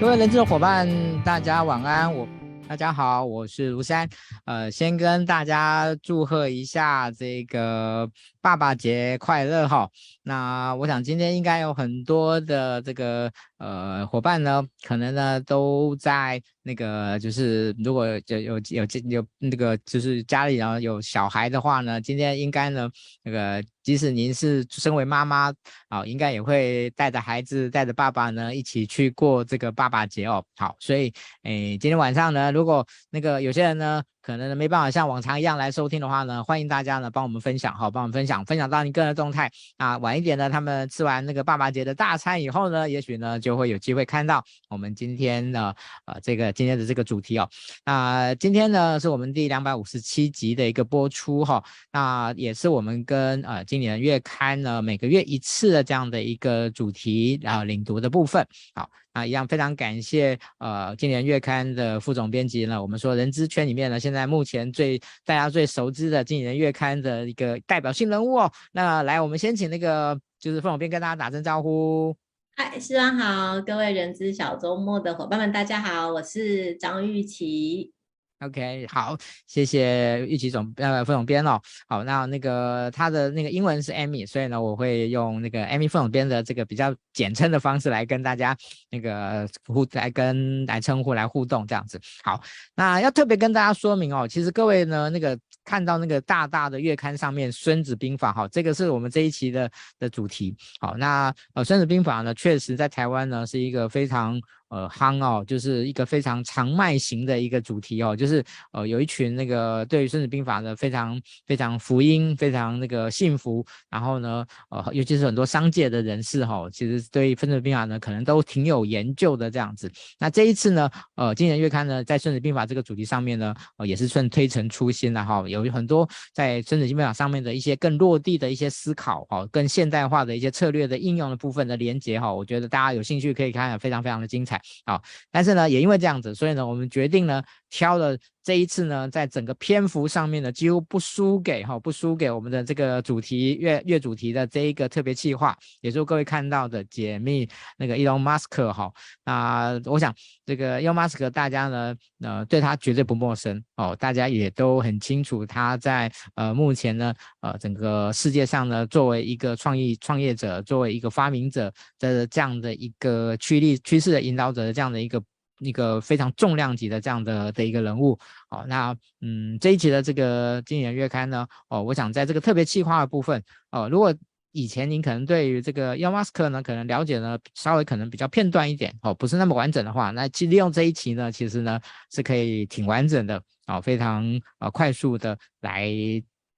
[0.00, 0.88] 各位人资的伙伴，
[1.22, 2.12] 大家晚安。
[2.12, 2.26] 我
[2.66, 4.08] 大家好，我是卢山。
[4.44, 8.08] 呃，先跟大家祝贺一下这个
[8.48, 9.90] 爸爸节快乐哈。
[10.22, 22.88] 那我想今天应该有很多的这个呃伙伴呢，可能呢都在那个就是如果有有有有那个就是家里然后有小孩的话呢，今天应该呢
[23.22, 23.62] 那个。
[23.88, 25.50] 即使您是身为妈妈
[25.88, 30.44] 啊，应该也会带着孩子、带着爸爸呢一起去过这个爸爸节哦。
[30.56, 31.10] 好，所以
[31.44, 39.96] 诶，今天晚上呢，如果那个有些人呢，可能没办法像往常一样来收听的话呢，欢迎大家呢帮我们分享，哈，帮我们分享，分享到你个人的动态啊。
[39.96, 47.48] 晚一点呢，他们吃完那个爸爸节的大餐以后呢，也许呢就会有机会看到我们今天的呃这个今天的这个主题哦。
[47.86, 58.90] 那今天呢是我们第两百五十七集的一个播出哈，那也是我们跟呃今年月刊呢每个月一次的这样的一个主题然后领读的部分，好。
[59.12, 68.52] 啊，一样非常感谢呃，今年月刊的副总编辑呢，我们说人资圈里面呢，现在目前最大家最熟知的今年月刊的一个代表性人物哦。
[68.72, 72.16] 那来，我们先请那个就是副总编跟大家打声招呼。
[72.56, 77.92] 嗨，师长好，各位人资小周末的伙伴们，大家好，我是张玉琪。
[78.40, 79.16] OK，好，
[79.48, 81.60] 谢谢玉琪总呃副总编哦。
[81.88, 88.56] 好，那那个他的那个英文是 Amy，所以呢，我会用那个 Amy 副总编的这个比较简称的方式来跟大家
[88.90, 92.00] 那个互来跟来称呼来互动这样子。
[92.22, 92.40] 好，
[92.76, 100.56] 那要特别跟大家说明哦，其实各位呢那个看到那个大大的月刊上面《孙子兵法》哈，这个是我们这一期的的主题。
[100.78, 104.40] 好，那呃《孙子兵法》呢，确实在台湾呢是一个非常。
[104.68, 119.90] 呃，夯哦，就是一个非常长卖型的一个主题哦，就是呃，有一群那个对于《孙子兵法》呢非常非常福音，非常那个信服，然后呢，呃，尤其是很多商界的人士哈、哦，其实对《孙子兵法》呢可能都挺有研究的这样子。
[120.18, 134.57] 那这一次呢，呃，今年月刊呢在《孙子兵法》这个主题上面呢，呃，也是算推陈出新了哈、有很多在《孙子兵法》上面的一些更落地的一些思考哦，更现代化的一些策略的应用的部分的连接哈、哦，我觉得大家有兴趣可以看，非常非常的精彩。
[134.84, 138.16] 好，但是呢，也因为这样子，所以呢，我们决定呢，挑了
[138.48, 148.90] 这一次呢，在整个篇幅上面呢，几乎不输给哈，不输给我们的这个主题月月主题的这一个特别企划，也就各位看到的解密那个伊隆马斯克哈。
[149.22, 150.14] 那我想
[150.46, 165.22] 这个伊隆马斯克大家呢，呃，对他绝对不陌生哦，大家也都很清楚他在呃目前呢，呃，整个世界上呢，作为一个创意创业者，作为一个发明者的这样的一个趋力趋势的引导者的这样的一个。
[165.60, 174.14] 一个非常重量级的这样的的一个人物，好，那嗯这一期的这个今年月刊呢，哦，我想在这个特别企划的部分，哦，如果
[174.52, 181.80] 以前您可能对于这个 Elon Musk 呢，可能了解呢稍微可能比较片段一点，哦，不是那么完整的话，那其实利用这一期呢，其实呢
[182.10, 184.24] 是可以挺完整的，哦，非常
[184.58, 185.92] 呃快速的来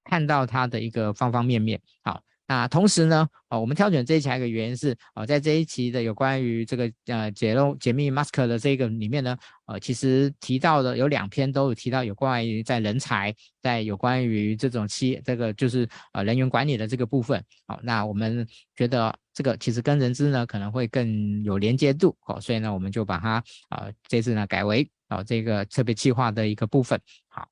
[0.04, 2.22] 看到它的一个方方面面，好。
[2.50, 18.44] 那同时呢，啊，我们挑选这一期还有一个原因是，啊，在这一期的有关于这个呃解漏解密 Mask 的这个里面呢，呃，其实提到的有两篇都有提到有关于在人才，在有关于这种企这个就是呃人员管理的这个部分，好，那我们
[18.74, 23.34] 觉得这个其实跟人资呢可能会更有连接度，好，所以呢我们就把它
[23.68, 27.49] 啊这次呢改为啊这个特别计划的一个部分，好。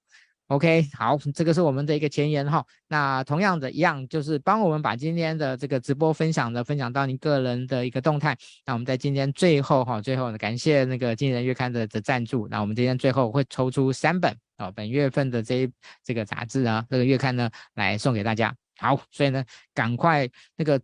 [0.48, 2.64] OK，好，这个是我们的一个前言哈。
[2.86, 8.34] 那同样的一样，就是帮我们把今天的这个直播分享的分享到您个人的一个动态。
[8.64, 12.48] 那我们在今天最后哈，最后呢，感谢那个今人月刊的的赞助。
[12.48, 15.70] 那我们今天最后会抽出三本哦，本月份的这一
[16.02, 18.54] 这个杂志啊，这个月刊呢，来送给大家。
[18.78, 19.44] 好，所以呢，
[19.74, 20.26] 赶快
[20.56, 20.80] 那个，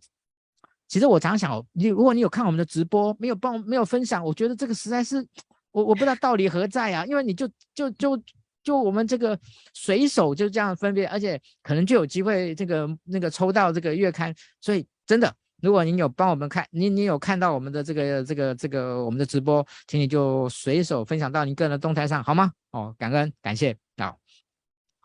[0.87, 5.25] 其实我常想，你如果你有看我们的直播，没有帮没有分享，我觉得这个实在是
[5.71, 8.21] 我我不知道道理何在啊，因为你就就就。
[8.65, 9.39] 就我们这个
[9.73, 15.31] 随手就这样分别，而且可能就有机会这个那个抽到这个月刊，所以真的，
[15.61, 22.51] 如果您有帮我们看，您您有看到我们的这个这个这个我们的直播，请你就随手分享到您个人的动态上，好吗？
[22.71, 23.84] 哦，感恩感谢。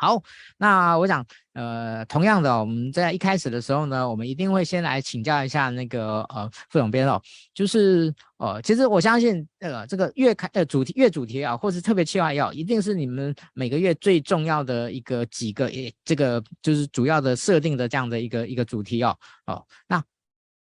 [0.03, 0.23] 好，
[0.57, 7.21] 那我想，呃，同样的，我们在一开始的时候呢，我们一定会先来请教一下那个呃副总编哦，
[7.53, 19.15] 就是呃，其实我相信，呃，这个月开呃主题月主题啊，或是特别企划要，一定是你们每个月最重要的一个几个，诶，这个就是主要的设定的这样的一个一个主题哦
[19.45, 20.03] 哦，那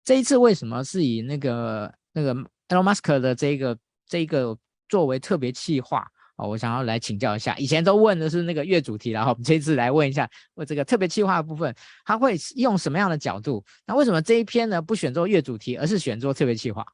[0.03, 2.35] 这一次为什么是以那个那个
[2.68, 4.57] Elon Musk 的这个这个
[4.89, 6.06] 作为特别企划？
[6.39, 11.75] 哦，我想要来请教一下，以前都问的是那个月主题，然后我们这次来问一下，问这个特别企划的部分，
[12.06, 13.63] 他会用什么样的角度？
[13.86, 16.86] 那为什么这一篇呢不选做月主题，而是选做特别企划？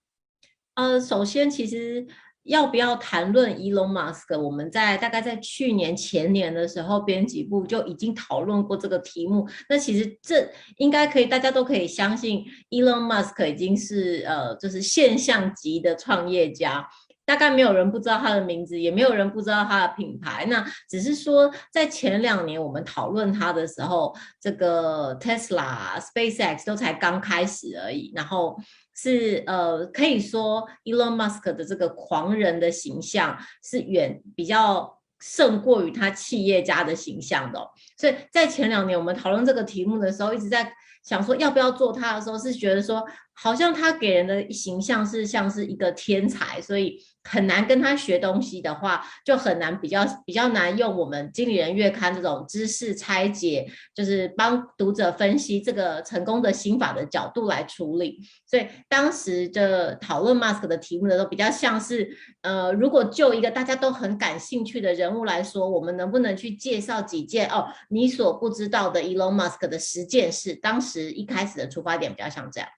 [0.74, 2.08] 呃，首先其实。
[2.46, 4.40] 要不要谈论 Elon Musk？
[4.40, 9.50] 我们在大概在去年前年的时候，编辑部就已经讨论过这个题目。
[9.68, 16.88] 那其实这应该可以，大家都可以相信，Elon Musk 已经是呃，就是现象级的创业家。
[17.26, 20.46] 大概没有人不知道他的名字，也没有人不知道他的品牌。
[20.46, 28.12] 那只是说，在前两年我们讨论他的时候，这个 Tesla、SpaceX 都才刚开始而已。
[28.16, 28.58] 然后。
[28.98, 37.60] 是呃，可以说 Elon Musk 的这个狂人的形象是远比较胜过于他企业家的形象的。
[37.98, 40.72] 所以在前两年我们讨论这个题目的时候，一直在
[41.04, 46.98] 想说要不要做他的时候，是觉得说好像他给人的形象是像是一个天才，所以。
[47.28, 58.20] 很难跟他学东西的话，就很难比较比较难用我们经理人月刊这种知识拆解，就是帮读者分析这个成功的心法的角度来处理。
[58.46, 70.54] 所以当时的讨论 mask 的题目的时候，比较像是，呃，如果就一个大家都很感兴趣的人物来说，我们能不能去介绍几件哦你所不知道的 Elon Musk 的十件事？
[70.54, 72.70] 当时一开始的出发点比较像这样。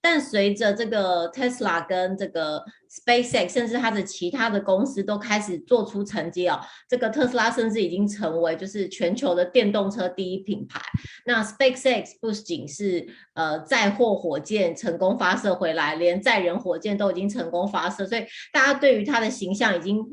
[0.00, 10.80] 但随着这个 Tesla 跟这个 SpaceX，甚至它的其他的公司都开始做出成绩哦，这个特斯拉甚至已经成为就是全球的电动车第一品牌。
[11.26, 20.04] 那 SpaceX 不仅是呃载货火箭成功发射回来，连载人火箭都已经成功发射，所以大家对于它的形象已经。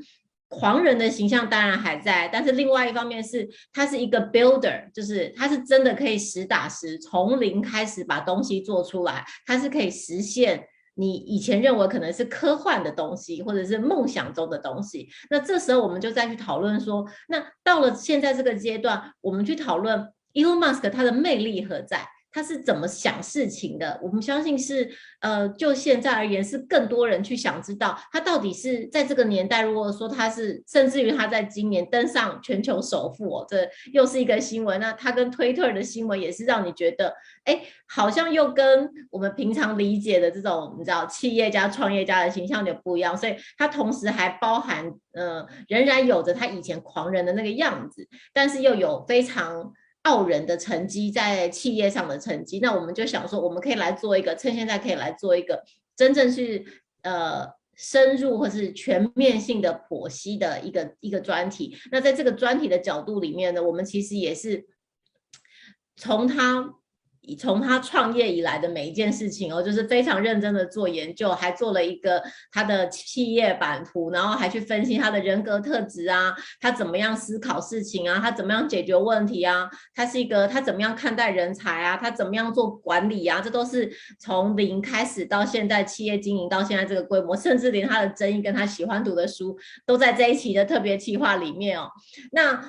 [0.47, 15.09] 狂人的形象当然还在，但是另外一方面是，他是一个 builder，就是他是真的可以实打实从零开始把东西做出来，他是可以实现你以前认为可能是科幻的东西，或者是梦想中的东西。
[15.29, 22.05] 那这时候我们就再去讨论说，那到了现在这个阶段，我们去讨论 Elon Musk 他的魅力何在？
[22.35, 23.97] 他是怎么想事情的？
[24.03, 24.91] 我们相信是，
[25.21, 29.61] 呃，就现在而言，是更多人去想知道他到底是在这个年代。
[29.61, 34.81] 如果说他是，甚至于他在今年登上全球首富哦，这又是一个新闻。
[34.81, 37.13] 那他跟推特的新闻也是让你觉得，
[37.45, 43.15] 哎，好像又跟我们平常理解的这种你知道企业家、创业家的形象有点不一样。
[43.15, 49.71] 所以，他同时还包含，呃，仍然有着他以前狂人的那个样子，但是又有非常。
[50.05, 55.63] 傲人的成绩，在企业上的成绩，那我们就想说，我们可以来做一个，趁现在可以来做一个
[55.95, 56.63] 真正是
[57.03, 61.77] 呃深入或是全面性的剖析的一个一个专题。
[61.91, 64.65] 那在这个专题的角度里面呢，我们其实也是
[65.95, 66.75] 从他。
[67.33, 83.89] 从他创业以来的每一件事情哦，就是非常认真的做研究，还做了一个他的企业版图，然后还去分析他的人格特质啊，他怎么样思考事情啊，他怎么样解决问题啊，他是一个他怎么样看待人才啊，他怎么样做管理啊，这都是
[84.19, 91.89] 从零开始到现在企业经营到现在这个规模，甚至连他的争议跟他喜欢读的书都在这一期的特别企划里面哦，
[92.31, 92.61] 那。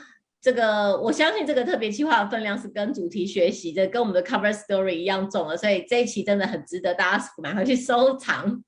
[0.46, 8.62] 这个我相信这个特别计划的分量是跟主题学习的，跟我们的 cover story 一样重的，所以这一期真的很值得大家买回去收藏。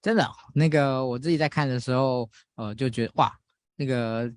[0.00, 3.30] 真的，那个我自己在看的时候，呃，就觉得哇，
[3.76, 4.32] 那个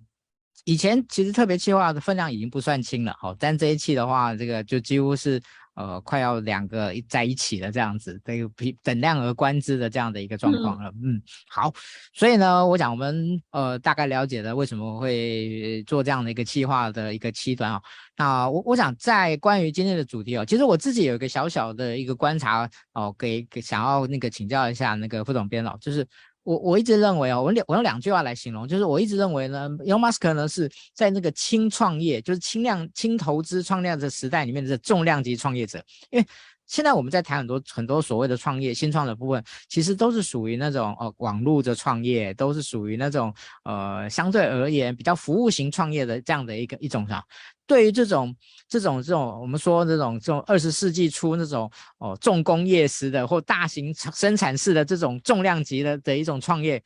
[0.65, 5.41] 以前其实特别计划的分量已经不算轻了，好，但这一期的话，这个就几乎是。
[5.75, 10.89] 呃，快要两个在一起了，这样子，这个比等量而观之的这样的一个状况了。
[11.03, 11.71] 嗯，嗯，好，
[12.13, 17.81] 所以呢，我想我们呃大概了解了为什么会做这样的一个计划的一个期端啊。
[18.17, 26.07] 那我我想在关于今天的主题哦，其实我自己有一个小小的一个观察哦，给给想要那个请教一下那个副总编老，就是。
[26.45, 36.25] 我我一直认为哦，我两我用两句话来形容，就是我一直认为呢，Elon Musk 呢是在那个轻创业，就是轻量轻投资创业的时代里面的重量级创业者，因为
[36.67, 43.33] 现在我们在谈很多很多所谓的创业新创的部分，其实都是属于那种呃网络的创业，都是属于那种
[43.63, 47.23] 呃相对而言比较服务型创业的这样的一个一种啥。
[47.67, 48.35] 对于这种
[48.67, 56.81] 这种这种，我们说这种这种二十世纪初那种哦重工业式的或大型生产式的这种重量级的的一种创业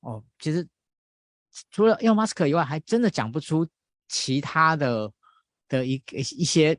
[0.00, 0.66] 哦，其实
[1.70, 3.66] 除了 Elon Musk 以外，还真的讲不出
[4.08, 5.10] 其他的
[5.68, 6.78] 的一一些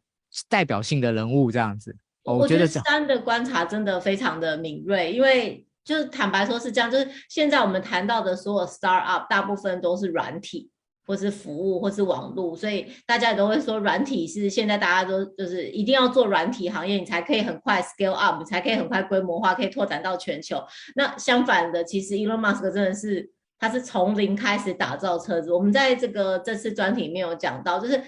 [0.49, 1.95] 代表性的人物这样子。
[2.23, 10.71] 哦、我觉得三的观察真的非常的敏锐，因为就是坦白说是这样，就是现在我们谈到的所有 startup 大部分都是软体。
[11.05, 20.63] 或是服务，或是网络，所以大家也都会说软体是现在大家都就是一定要做软体行业，你才可以很快 scale up，才可以很快规模化，可以拓展到全球。
[20.95, 23.29] 那相反的，其实 Elon Musk 真的是
[23.59, 25.51] 他是从零开始打造车子。
[25.51, 28.01] 我们在这个这次专题里面有讲到，就是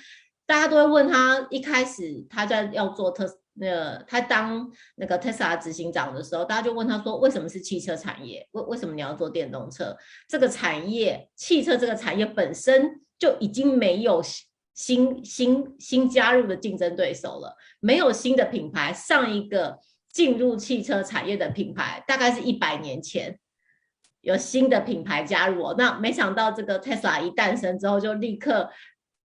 [0.45, 3.25] 大家都会问他一开始他在要做特
[3.57, 8.45] 那他当那个 Tesla 执行长的时候，大家就问他说：“为什么是汽车产业？
[8.51, 9.95] 为为什么你要做电动车？
[10.27, 14.21] 这个产业，汽车这个产业本身就已经没有
[14.73, 18.91] 新新新加入的竞争对手了，没有新的品牌。
[18.91, 19.79] 上一个
[20.11, 23.39] 进入汽车产业的品牌，大概是一百年前
[24.19, 25.75] 有新的品牌加入哦。
[25.77, 28.69] 那没想到这个 Tesla 一诞生之后，就立刻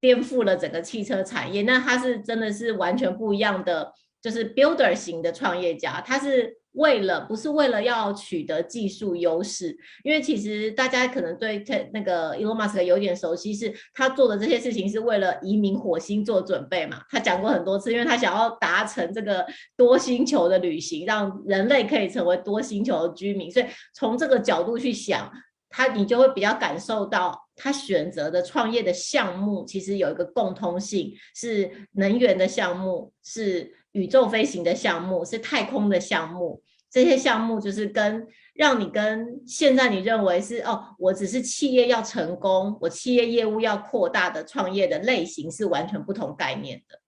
[0.01, 1.63] 颠覆了整个汽车产业。
[1.63, 3.93] 那它是真的是完全不一样的。”
[4.23, 17.03] 就是 builder 型的创业家，他是为了不是为了要取得技术优势，因为其实大家可能对那个 Elon Musk 有点熟悉，是他做的这些事情是为了移民火星做准备嘛。
[17.09, 19.45] 他讲过很多次，因为他想要达成这个
[19.77, 25.33] 多星球的旅行，让人类可以成为多星球的居民，所以从这个角度去想，
[25.71, 33.75] 他你就会比较感受到他选择的创业的项目其实有一个共通性，是能源的项目，是。
[33.93, 47.01] 宇宙飞行的项目是太空的项目，这些项目就是跟让你跟现在你认为是哦，我只是企业要成功，我企业业务要扩大的创业的类型是完全不同概念的。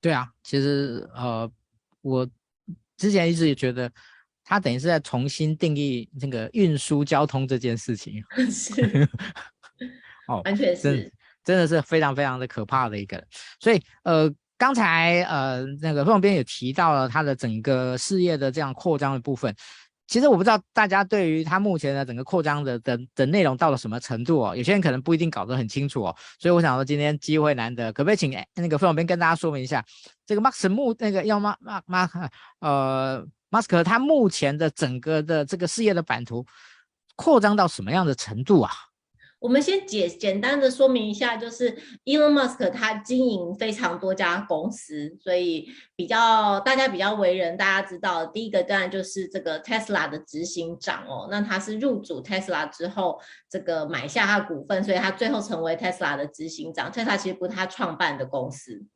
[0.00, 1.50] 对啊，其实呃，
[2.02, 2.28] 我
[2.96, 3.90] 之前一直也觉得，
[4.44, 8.22] 他等于是在重新定义那个运输交通这件事情。
[8.52, 9.08] 是，
[10.28, 13.26] 哦，完全是真，真的是非常非常的可怕的一个，
[13.58, 14.32] 所以呃。
[14.64, 19.54] 刚才呃，那个副总编也提到了他的整个事业的这样扩张的部分。
[20.06, 26.16] 其实我不知道大家对于他目前的整个扩张的的的内容到了什么程度哦，有些人可能不一定搞得很清楚哦。
[26.38, 29.84] 所以我想说今天机会难得，可不可以请那个副总编跟大家说明一下，
[30.24, 32.08] 这个马斯目那个要马马马
[32.60, 36.42] 呃马斯克他目前的整个的这个事业的版图
[37.16, 38.72] 扩张到什么样的程度啊？
[39.44, 41.70] 我们先简简单的说明一下，就是
[42.06, 53.20] Elon Musk 他经营非常多家公司，所以比较大家比较为人大家知道，第一个当然就是这个 Tesla 的执行长哦，那他是入主 Tesla 之后，
[53.50, 56.90] 这个买下他股份，所以他最后成为 Tesla 的执行长。
[56.90, 58.86] Tesla 其实不是他创办的公司。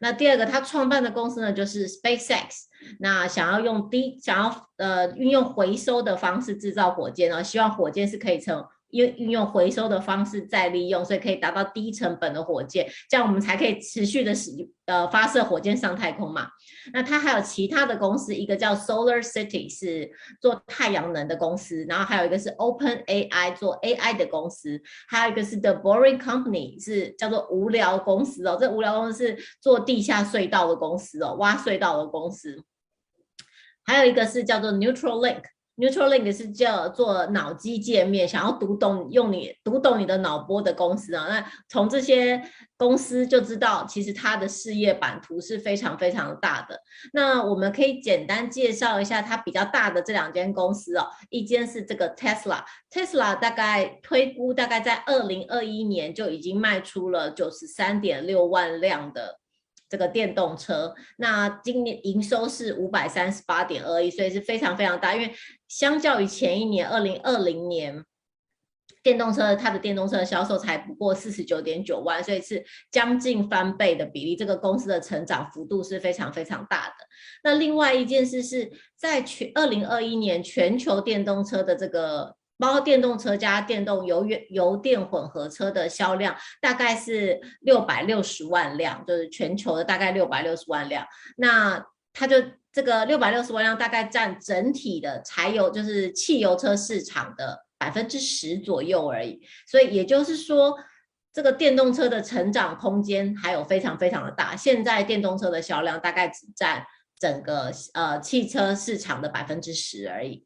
[0.00, 2.66] 那第二个他创办的公司呢，就是 SpaceX，
[3.00, 8.62] 那想要用低想要呃运用回收的方式制造火箭，然后希望火箭是可以成。
[8.90, 14.50] 用运用回收的方式再利用，所以可以达到低成本的火箭，这样我们才可以持续的使
[14.86, 16.48] 呃发射火箭上太空嘛。
[16.92, 32.62] 那它还有其他的公司，一个叫 Solar City 是做太阳能的公司，然后还有一个是 Open AI 做 AI 的公司，还有一个是 The Boring Company 是叫做无聊公司哦，这无聊公司是做地下隧道的公司哦，挖隧道的公司，
[33.84, 35.42] 还有一个是叫做 Neutral Link。
[35.76, 41.26] Neutralink 是叫做脑机界面，想要读懂用你读懂你的脑波的公司啊。
[41.28, 42.42] 那从这些
[42.78, 46.80] 公司就知道，其实它的事业版图是非常非常大的。
[47.12, 51.06] 那我们可以简单介绍一下它比较大的这两间公司哦。
[51.28, 59.40] 一间是这个 Tesla，Tesla 大概推估大概在二零二一年就已经卖出了九十三点六万辆的。
[59.88, 65.14] 这个电动车，那今年营收是五百三十八点二亿，所以是非常非常大。
[65.14, 65.32] 因为
[65.68, 68.04] 相较于前一年二零二零年，
[69.02, 74.36] 电动车它的电动车销售才不过四十九点九万，所以是将近翻倍的比例。
[74.36, 76.94] 这个公司的成长幅度是非常非常大的。
[77.42, 82.35] 那另外一件事是在全二零二一年全球电动车的这个。
[82.58, 91.06] 包括电动车加电动油油电混合车的销量大概是六百六十万辆，就是全球的大概六百六十万辆。
[91.36, 92.36] 那它就
[92.72, 99.40] 这个六百六十万辆大概占整体的柴油，就是汽油车市场的百分之十左右而已。
[99.66, 100.74] 所以也就是说，
[101.32, 104.56] 这个电动车的成长空间还有非常非常的大。
[104.56, 106.86] 现在电动车的销量大概只占
[107.18, 110.45] 整个呃汽车市场的百分之十而已。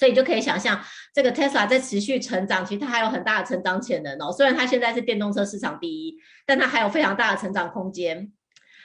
[0.00, 4.32] 所以就可以想象，这个 Tesla 在持续成长，其实它还有很大的成长潜能哦。
[4.32, 6.16] 虽然它现在是电动车市场第一，
[6.46, 8.32] 但它还有非常大的成长空间。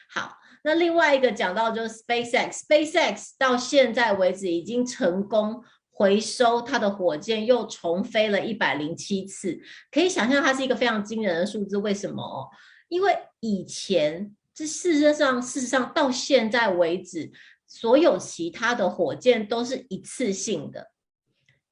[0.09, 9.57] 好，那另外一个讲到就是 SpaceX，SpaceX 到现在为止已经成功回收它的火箭，又重飞了一百零七次。
[9.89, 11.77] 可以想象它是一个非常惊人的数字。
[11.77, 12.49] 为什么？
[12.89, 17.31] 因为以前这事实上，事实上到现在为止，
[17.65, 20.91] 所有其他的火箭都是一次性的。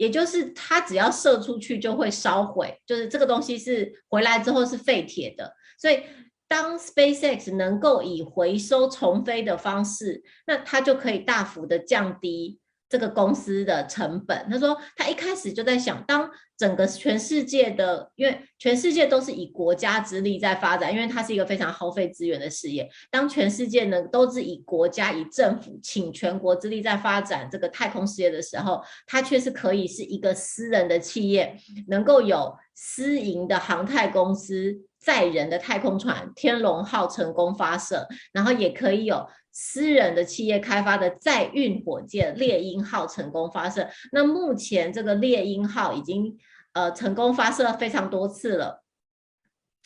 [0.04, 5.56] 也就是它只要射出去就会烧毁，就是这个东西是回来之后是废铁的。
[5.78, 6.04] 所以
[6.46, 12.60] 当 SpaceX 能够以回收重飞的方式，那它就可以大幅的降低
[12.94, 22.88] 这个公司的成本，他说他一开始就在想，当整个全世界的，因为全世界都是以国家之力在发展，因为它是一个非常耗费资源的事业。
[23.10, 31.58] 当全世界呢都是以国家、以政府倾全国之力在发展这个太空事业的时候，它却是可以是一个私人的企业，
[31.88, 39.28] 能够有私营的航太公司载人的太空船天龙号成功发射，然后也可以有。
[39.56, 46.36] 私人的企业开发的载运火箭猎鹰号成功发射，那目前这个猎鹰号已经
[46.74, 48.84] 呃成功发射了非常多次了，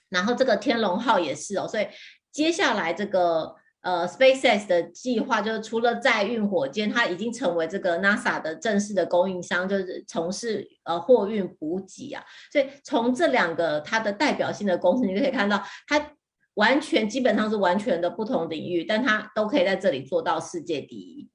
[0.08, 1.86] 然后这个天龙号也是哦，所以
[2.32, 16.14] 接下来这个呃 SpaceX 的计划就是除了载运火箭，它已经成为这个 NASA 的正式的供应商，就是从事呃货运补给啊，所以从这两个它的代表性的公司，你就可以看到它。
[16.58, 21.30] 完全基本上是完全的不同领域，但他都可以在这里做到世界第一。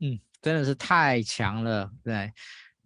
[0.00, 2.32] 嗯，真的是太强了，对，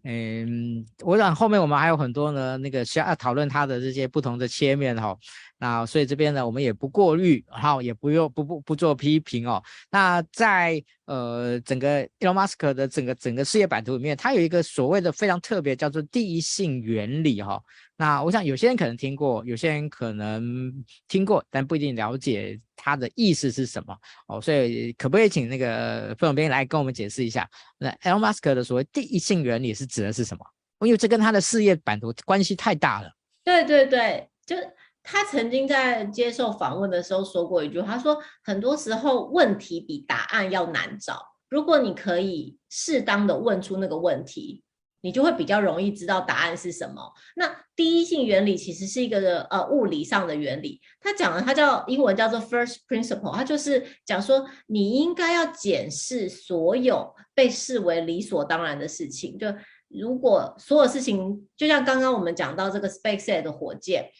[0.05, 5.17] 嗯，我想后面我们还有很多呢，那个需要讨论它的这些不同的切面哈。
[5.59, 9.63] 那所以这边呢，我们也不过滤，然后也不用不不不做批评哦。
[9.91, 17.59] 那在呃整个 Elon Musk 的整个整个事业版图里面，它有一个所谓的非常特别，叫做第一性原理哈。
[17.99, 20.71] 那我想有些人可能听过，有些人可能
[21.09, 23.97] 听过，但不一定了解它的意思是什么
[24.29, 24.39] 哦。
[24.39, 27.49] 所以可不可以请那个副总编来跟我们解释一下，
[27.79, 30.45] 那 Elon Musk 的所谓第一性原理是指的是什么？
[30.81, 33.11] 因为这跟他的事业版图关系太大了。
[33.43, 34.55] 对对对，就
[35.03, 44.63] 他曾经在接受访问的时候说过一句话，他说很多时候问题比答案要难找，如果你可以适当的问出那个问题。
[45.07, 47.13] 你就会比较容易知道答案是什么。
[47.37, 59.39] 那第一性原理其实是一个呃物理上的原理，它讲的它叫英文叫做 first principle，它就是讲说你应该要检视所有被视为理所当然的事情。
[59.39, 59.47] 就
[59.87, 64.11] 如果所有事情，就像刚刚我们讲到这个 SpaceX 的火箭，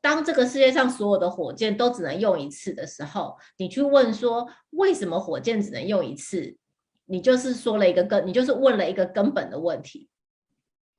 [0.00, 6.56] 当这个世界上所有的火箭都只能用一次的时候，你去问说为什么火箭只能用一次，
[7.04, 10.08] 你就是说了一个根，你就是问了一个根本的问题。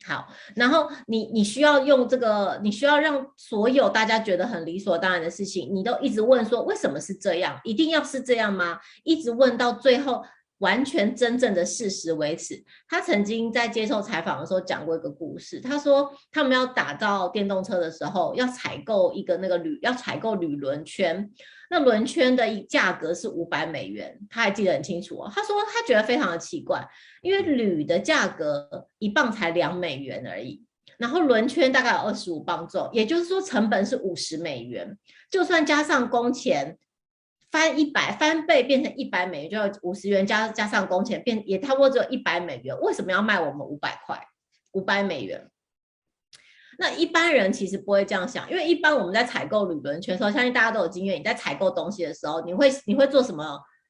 [0.04, 7.60] 好，然后你你需要用这个，你需要让所有大家觉得很理所当然的事情，你都一直问说为什么是这样？
[7.64, 8.80] 一定要是这样吗？
[9.04, 10.24] 一直问到最后
[10.58, 12.64] 完全真正的事实为止。
[12.90, 21.30] 他曾经在接受采访的时候讲过一个故事，他说他们要打造电动车的时候，要采购一个那个铝，要采购铝轮圈。
[21.74, 25.32] 那轮圈的价格是五百美元，他还记得很清楚哦。
[25.34, 26.86] 他说他觉得非常的奇怪，
[27.22, 30.66] 因为铝的价格一磅才两美元而已，
[30.98, 34.98] 然后轮圈大概有二十五磅重，也就是说成本是五十美元，
[35.30, 36.78] 就算加上工钱
[37.50, 44.22] 翻一百翻倍变成一百美元，就要五十元加加上工钱变也差不多只有一百美元，为什么要卖我们五百块
[44.74, 45.50] 五百美元？
[46.82, 51.20] 那一般人其实不会这样想，因为一般我们在采购铝轮圈的时候，相信大家都有经验。
[51.20, 53.46] 你在采购东西的时候，你会你会做什么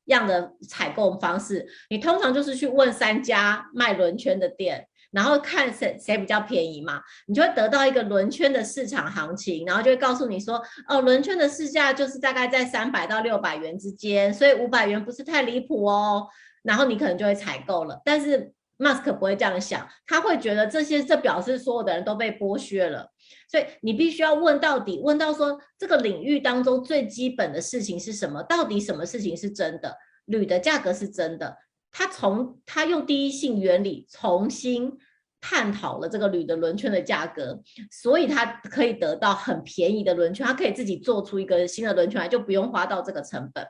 [0.08, 1.66] 样的采购方式？
[1.90, 16.28] 你通常就是去问三家卖轮圈的店，然后看谁谁比较便宜嘛，你就会得到一个轮圈的市场行情，然后就会告诉你说，哦，轮圈的市价就是大概在三百到六百元之间，所以五百元不是太离谱哦，
[16.64, 18.52] 然后你可能就会采购了，但是。
[18.82, 23.12] Mask 不会这样想，他会觉得这些这表示所有的人都被剥削了，
[23.48, 28.42] 所以你必须要问到底，问到说这个领域当中最基本的事情是什么？
[28.42, 29.96] 到底什么事情是真的？
[30.26, 31.58] 铝的价格是真的。
[31.92, 34.98] 他从他用第一性原理重新
[35.40, 43.68] 探讨了这个铝的轮圈的价格，所以他可以得到很便宜的轮圈，他可以自己做出一个新的轮圈来，就不用花到这个成本。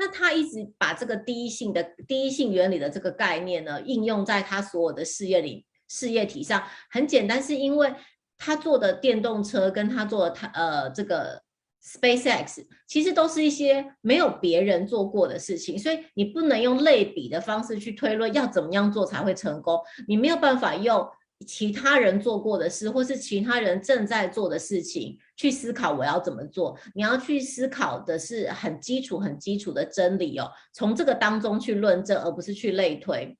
[0.00, 7.94] 那他一直把这个第一性的第一性原理的这个概念呢，应用在他所有的事业里事业体上，很简单，是因为
[8.38, 11.42] 他做的电动车跟他做的他呃这个
[11.84, 21.06] SpaceX，其实都是一些没有别人做过的事情，所以你不能用类比的方式去推论要怎么样做才会成功，你没有办法用。
[21.46, 26.78] 其他人做过的事，或是其他人正在做的事情，去思考我要怎么做。
[26.94, 33.38] 你要去思考的是很基础、很基础的真理哦，从这个当中去论证，而不是去类推。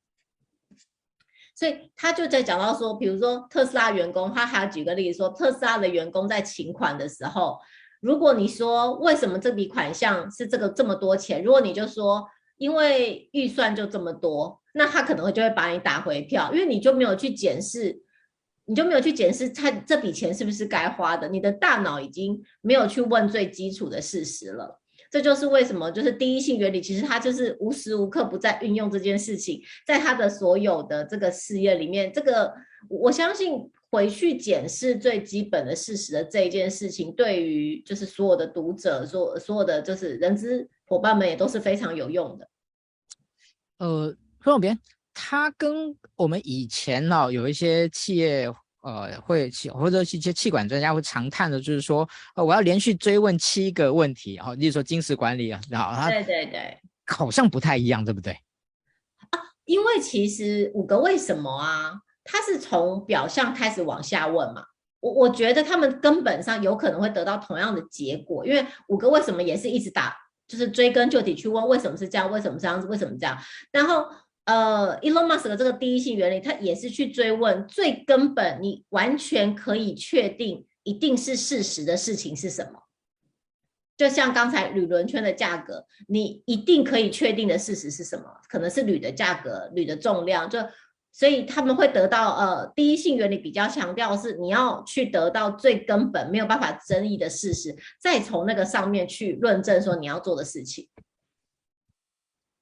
[1.54, 7.58] 所以他就在讲到说，比如说特斯拉员工，他还要举个例子说，特斯拉的员工在请款的时候，
[8.00, 14.59] 如果你说为什么这笔款项是这个这么多钱，如果你就说因为预算就这么多。
[14.74, 18.02] 那他可能会就会把你打回票，因为你就没有去检视，
[18.66, 24.80] 你就没有去检视他这笔钱是不是该花的，你的大脑已经没有去问最基础的事实了。
[25.10, 32.54] 这就是为什么就是第一性原理，其实他就是无时无刻不在运用这件事情，在他的所有的这个事业里面，这个
[32.88, 42.48] 我相信回去检视最基本的事实的这一件事情，对于就是所有的读者，所所有的就是人资伙伴们也都是非常有用的。
[43.78, 44.78] 呃，副总编，
[45.14, 48.52] 他跟我们以前呢、哦、有一些企业。
[48.82, 58.32] 呃，会气或者一些气管专家会常谈的，就是说，呃，我要连续追问七个问题，然后，例如说金石管理啊，然后他对对对，好像不太一样，对不对？
[58.32, 61.92] 啊，因为其实五个为什么啊，
[62.24, 64.64] 它是从表象开始往下问嘛，
[65.00, 70.16] 我我觉得他们根本上有可能会得到同样的结果，因为五个为什么也是一直打，
[70.48, 73.38] 就是追根究底去问为什么是这样，为什么这样子，为什么这样，
[73.70, 74.06] 然后。
[74.50, 82.82] 呃，Elon Musk 的这个第一性原理，它也是去追问最根本，你完全可以确定一定是事实的事情是什么？
[83.96, 88.24] 就像刚才铝轮圈的价格，你一定可以确定的事实是什么？
[88.48, 90.58] 可能是铝的价格、铝的重量，就
[91.12, 100.88] 所以他们会得到呃，第一性原理比较强调是你要去得到最根本没有办法争议的事实，再从那个上面去论证说你要做的事情。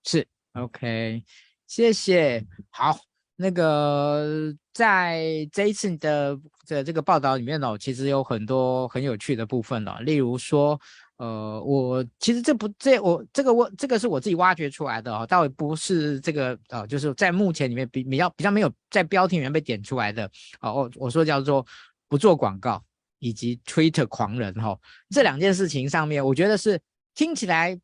[0.05, 1.24] 是 OK。
[1.68, 2.42] 谢谢。
[2.70, 2.98] 好，
[3.37, 10.00] 那个在这一次的的这个报道里面呢，其实有很多很有趣的部分了。
[10.00, 10.81] 例如说，
[11.18, 20.24] 呃，我其实这不这我这个我这个是我自己挖掘出来的哦，倒也不是这个呃，就是在目前里面比比较比较没有在标题里面被点出来的。
[20.61, 21.64] 哦，我我说叫做
[22.09, 22.83] 不做广告
[23.18, 24.74] 以及 Twitter 狂人哈，
[25.11, 26.81] 这两件事情上面，我觉得是
[27.14, 27.78] 听起来。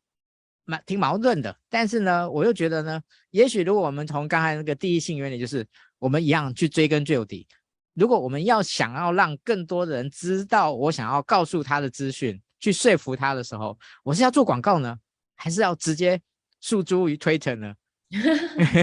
[0.65, 3.01] 蛮挺矛盾的，但是呢，我又觉得呢，
[3.31, 5.65] 也许如果我们从刚才那个第一性原理，就是
[5.99, 7.47] 我们一样去追根究底。
[7.93, 14.97] 如果我们要想要让更多的人知道我想要告诉他的资讯，去说服他的时候，我是要做广告呢，
[15.35, 16.19] 还是要直接
[16.59, 17.73] 诉诸于 Twitter 呢？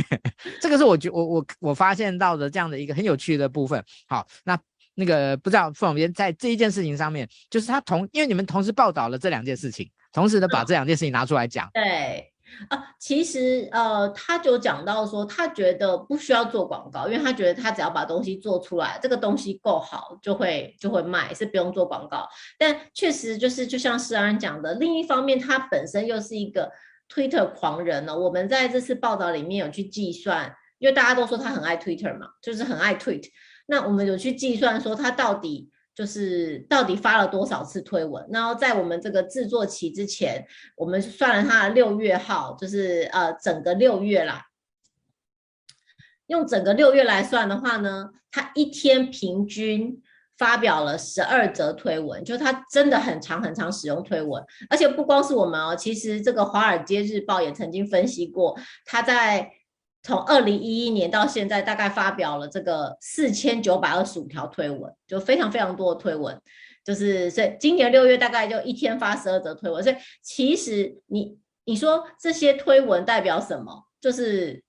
[0.62, 3.84] 这个是我觉我我我发现到的这样的一个很有趣的部分。
[4.06, 4.58] 好，那
[4.94, 9.90] 那个不知道傅总编在这一件事情上面，就是他同因为你们同时报道了这两件事情。
[10.12, 11.66] 同时的把这两件事情拿出来讲。
[11.72, 12.32] 嗯，对
[12.68, 22.28] 啊，其实呃，他就讲到说，他觉得不需要做广告，因为他觉得他只要把东西做出来，这个东西够好，就会就会卖，是不用做广告。
[22.58, 26.70] 但确实就是就像施安讲的，另一方面，他本身又是一个
[27.08, 28.14] Twitter 狂人呢。
[28.18, 33.24] 我们在这次报道里面有去计算，因为大家都说他很爱 Twitter 嘛，就是很爱 tweet。
[33.64, 35.71] 那我们有去计算说他到底。
[35.94, 44.46] 就是到底发了多少次推文，然后在我们这个制作期之前，我们算了他的六月号，就是呃整个六月啦。
[46.28, 50.02] 用整个六月来算的话呢，他一天平均
[50.38, 59.52] 发表了十二则推文，就他真的很常很常使用推文，而且不光是我们哦，其实这个《华尔街日报》也曾经分析过他在。
[60.02, 66.40] 从二零一一年到现在，大概发表了这个四千九百二十五条推文，就非常非常多的推文。
[66.84, 69.82] 就是所以今年六月大概就一天发十二则推文。
[69.82, 73.84] 所以其实你你说这些推文代表什么？
[74.00, 74.62] 就是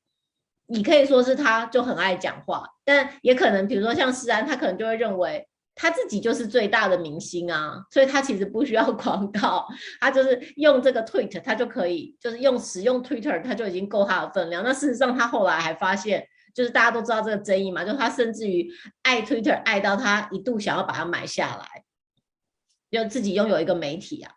[0.68, 5.48] 你可以说是他就很爱讲话，但也可能比如说像诗安，他可能就会认为。
[5.76, 9.68] 他自己就是最大的明星啊，所以他其实不需要 广告，
[10.00, 14.64] 他就是用这个 Twitter，他就可以，就是用使用 Twitter，他就已经够他的分量。
[14.64, 18.70] 那事实上，他后来还发现，就是大家都知道这个争议嘛，就他甚至于
[19.02, 21.84] 爱 Twitter 爱到他一度想要把它买下来，
[22.92, 24.32] 就自己拥有一个媒体啊。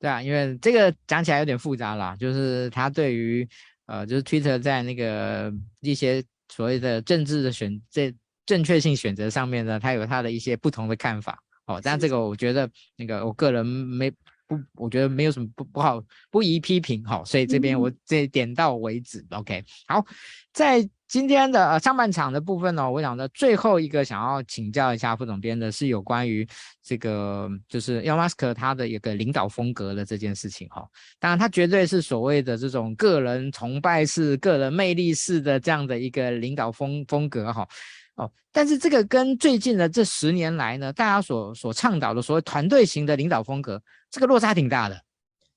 [0.00, 3.48] 对啊，因为这个讲起来有点复杂啦，就是他对于
[3.86, 8.12] 呃，就是 Twitter 在那个一些所谓的政治的选这。
[8.46, 11.80] 正确性选择上面呢，他有他的一些不同的看法哦。
[11.82, 14.10] 但这个我觉得那个我个人没
[14.46, 17.22] 不，我觉得没有什么不不好不宜批评哈、哦。
[17.24, 19.20] 所以这边我这点到为止。
[19.30, 20.04] 嗯、OK，好，
[20.52, 26.46] 在今天的呃上半场的部分呢，我想的最后一个想要请教一下副总编的是有关于
[26.82, 30.88] 这个就是 Elon Musk 他的一个领导风格的这件事情哈、哦。
[31.18, 37.66] 当然，他绝对是所谓的这种个人崇拜式、个人魅力式的这样的一个领导风风格哈。
[38.16, 45.02] 哦，但是这个跟最近的这十年来呢，大家所所倡导的所谓团队型的领导风格，这个落差挺大的。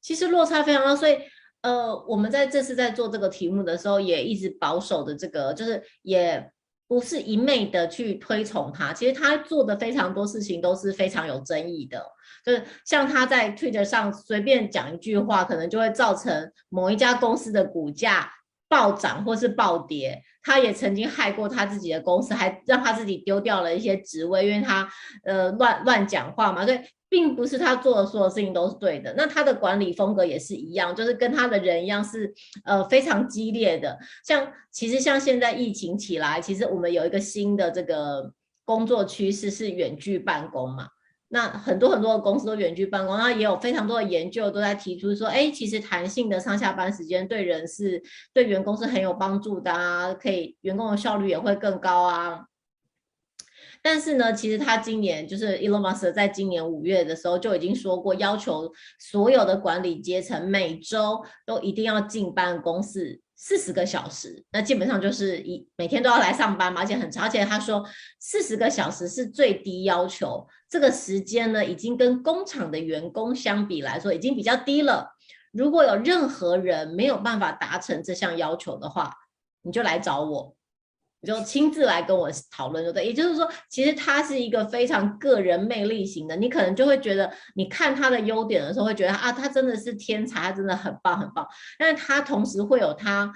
[0.02, 1.20] 其实落差非常大，所以
[1.62, 6.52] 呃，我们在这次在做这个题目的时候，也一直保守的这个，就是也
[6.88, 8.91] 不是一昧的去推崇他。
[8.91, 12.04] 其实他做的非常多事情都是非常有争议的，
[12.43, 18.32] 就是像他在 Twitter 上随便讲一句话，可能就会造成某一家公司的股价。
[18.67, 24.89] 暴涨或是暴跌，他也曾经害过他自己的公司，还让他自己丢掉了一些职位，因为他
[25.23, 26.65] 呃乱乱讲话嘛。
[26.65, 29.13] 所以并不是他做的所有事情都是对的。
[29.15, 32.34] 那他的管理风格也是一样，就是跟他的人一样是
[32.65, 33.97] 呃非常激烈的。
[34.25, 38.34] 像其实像现在疫情起来，其实我们有一个新的这个
[38.65, 40.88] 工作趋势是远距办公嘛。
[41.30, 48.02] 那很多很多的公司都远距办公，那也有非常多的研究都在提出说，哎，其实弹性的上下班时间对人是
[48.34, 52.46] 对员工是很有帮助的啊，可以员工的效率也会更高啊。
[53.84, 63.22] 但是呢，其实他今年就是 Elon Musk 在今年五月的时候就已经说过，要求所有的管理阶层每周都一定要进办公室。
[63.39, 67.23] 四十个小时，那基本上就是一每天都要来上班嘛，而且很长。
[67.23, 67.86] 而且他说
[68.19, 75.12] 四十个小时是最低要求，这个时间呢，已经跟工厂的员工相比来说已经比较低了。
[75.54, 79.13] 如果有任何人没有办法达成这项要求的话，
[79.62, 80.57] 你就来找我。
[81.28, 83.06] 就亲自来跟我讨论，对不对？
[83.06, 91.46] 也就是说，其实他是一个非常个人魅力型的，你可能就会觉得，你看他的优点的时候，会觉得啊，他真的是天才，他真的很棒很棒。
[91.78, 93.32] 但是他同时会有他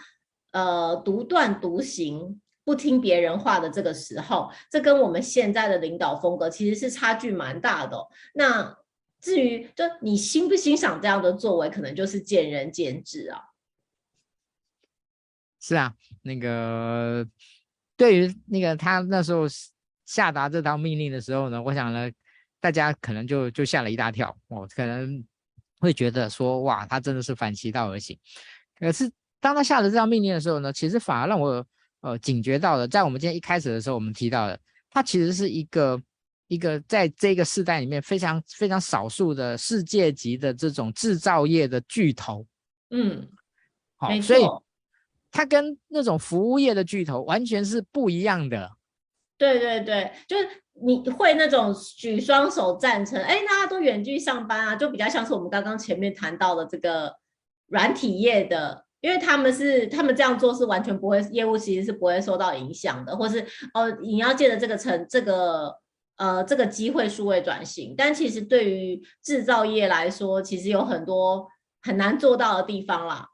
[0.51, 7.97] 呃独断独行、不听别人话的这个时候，这跟我们现在的领导风格其实是差距蛮大的。
[8.34, 8.77] 那
[9.19, 13.41] 至于就你欣不欣赏这样的作为，可能就是见仁见智啊。
[15.60, 17.27] 是啊，那个。
[18.01, 19.45] 对于那个他那时候
[20.07, 22.09] 下达这道命令的时候呢，我想呢，
[22.59, 25.23] 大家可能就就吓了一大跳哦，可能
[25.79, 28.17] 会觉得说哇，他真的是反其道而行。
[28.79, 29.07] 可是
[29.39, 31.63] 当他下了这道命令的时候呢，其实反而让我
[31.99, 34.59] 呃警觉到了，在我们今天一开始的时候，我们提到的，
[34.89, 36.01] 他其实是一个
[36.47, 42.43] 一个在这个世代里面非常非常少数的世界级的这种制造业的巨头。
[42.89, 43.29] 嗯，
[43.95, 44.41] 好，所以。
[45.31, 48.71] 它跟那种服务业的巨头完全是不一样的。
[49.37, 50.47] 对对对，就是
[50.83, 57.15] 你会那种举双手赞成，哎，大家都远距上班啊，就比较像是我们刚刚前面谈到的这个
[57.67, 65.75] 软体业的，因为他们是他们这样做是完全不会业务，其实是不会受到影响的，或是哦，你要借着这个成这个
[66.17, 71.47] 呃这个机会数位转型，但其实对于制造业来说，其实有很多
[71.81, 73.27] 很难做到的地方啦。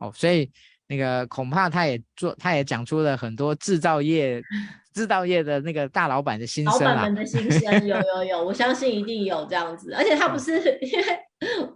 [0.00, 0.50] 哦，所以
[0.88, 4.42] 那个恐怕他也做，他也讲出了很多制造业、
[4.92, 6.94] 制造业的那个大老板的心声啊。
[6.94, 9.92] 老板们的心声有有有，我相信一定有这样子。
[9.92, 11.04] 而且他不是，嗯、 因为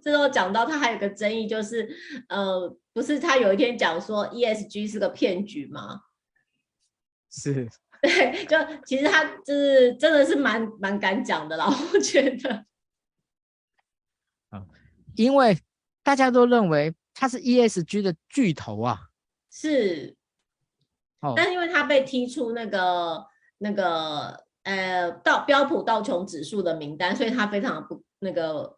[0.03, 1.89] 这时候讲到他还有个争议，就是
[2.29, 6.01] 呃，不是他有一天讲说 ESG 是个骗局吗？
[7.31, 7.69] 是，
[8.03, 12.65] 对，就其实他就是真的是蛮蛮敢讲的啦，我觉得。
[14.51, 14.67] 嗯，
[15.15, 15.59] 因为
[16.03, 16.95] 大家都认为。
[17.25, 18.99] 他是 ESG 的巨头啊，
[19.51, 20.15] 是，
[21.23, 23.25] 哦，但因为他被踢出那个
[23.57, 28.77] 那个呃道标普道琼指数的名单，所以他非常不那个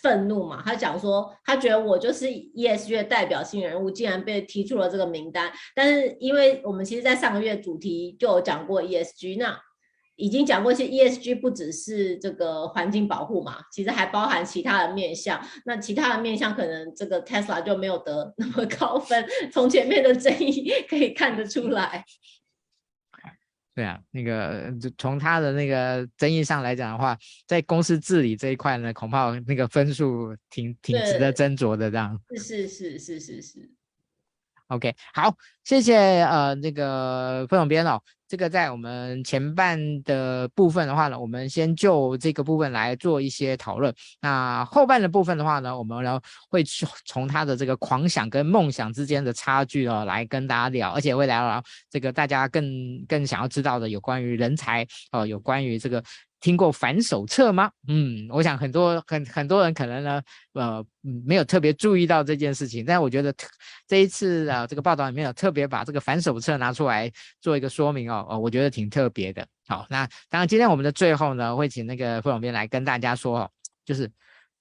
[0.00, 0.62] 愤怒嘛。
[0.64, 5.52] 他讲说，他觉得我就是 ESG 的代表性人物，竟然被踢出了这个名单。
[5.74, 9.58] 但是因为我们其实，在上个月主题就有讲过 ESG，那。
[10.16, 15.40] 已经讲过一些 ESG 不只是这个环境保护嘛，其实还包含其他的面向。
[15.64, 22.04] 那其他的面向可能这个 Tesla 就没有得那么高分，从前面的争议可以看得出来。
[23.74, 27.14] 对啊，那个从他的那个争议上来讲的话，
[27.46, 32.18] 在公司治理这一块呢，恐怕那个分数挺挺值得斟酌的这样。
[32.34, 33.70] 是是是是是是。
[34.68, 38.00] OK，好，谢谢呃那个副总编哦。
[38.28, 43.94] 这个在我们前半的部分的话呢，我们先就这个部分来做一些讨论。
[44.20, 56.02] 那后半的部分的话呢，我们然后会去从他的这个狂想跟梦想之间的差距哦，来跟大家聊，而且会聊聊这个大家更更想要知道的有关于人才哦，有关于这个。
[56.46, 57.72] 听过反手册吗？
[57.88, 62.84] 嗯，我想很多很很多人可能呢，呃，没有特别注意到这件事情。
[62.84, 63.34] 但我觉得
[63.88, 69.44] 这一次啊，这个报道里面有特别把这个反手册拿出来做一个说明哦，哦，我觉得挺特别的。
[69.66, 73.50] 好，那当然今天我们的最后呢，会请那个副总编来跟大家说，
[73.84, 74.08] 就是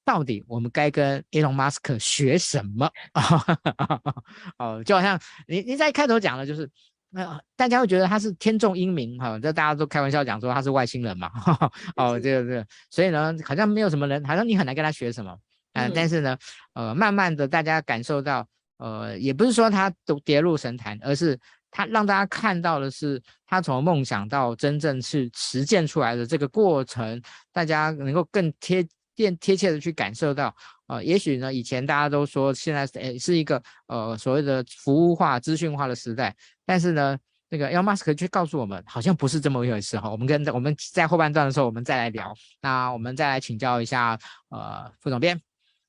[0.03, 2.89] 到底我们该跟 Elon Musk 学什么？
[4.57, 6.67] 哦，就好像您您在开头讲的就是。
[7.15, 15.31] 那大家会觉得他是天纵英明哈，这大家都开玩笑讲说他是外星人嘛， 哈哈哦，这个这个，所以呢，好像没有什么人，好像你很难跟他学什么，
[15.71, 16.37] 呃、嗯，但是呢，
[16.73, 18.45] 呃，慢慢的大家感受到，
[18.79, 21.39] 呃，也不是说他都跌入神坛，而是
[21.71, 27.21] 他让大家看到的是他从梦想到真正去实践出来的这个过程，
[27.53, 30.55] 大家能够更贴更贴切的去感受到。
[30.87, 37.17] 呃，也许呢，以前大家都说现在是诶是一个呃所谓的服务化、资讯化的时代，但是呢，
[37.49, 40.11] 那个 Elon Musk 却告诉我们，好像不是这么一回事哈。
[40.11, 42.31] 我们跟我们在后半段的时候，我们再来聊。
[42.61, 45.41] 那我们再来请教一下呃副总编。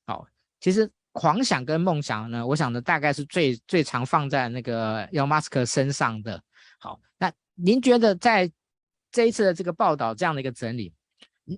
[0.07, 0.25] 好，
[0.59, 6.41] 其实狂想跟梦想呢，我想的大概是最最常放在那个 Elon Musk 身上的。
[6.79, 8.51] 好，那您觉得在
[9.11, 10.91] 这一次的这个报道这样的一个整理，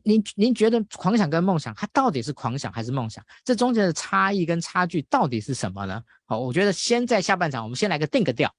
[0.03, 3.25] 您您觉得狂想跟梦想，它到底是狂想还是梦想？
[3.43, 6.01] 这中间的差异跟差距到底是什么呢？
[6.25, 8.53] 好，我觉得先在下半场，我们先来个定个调。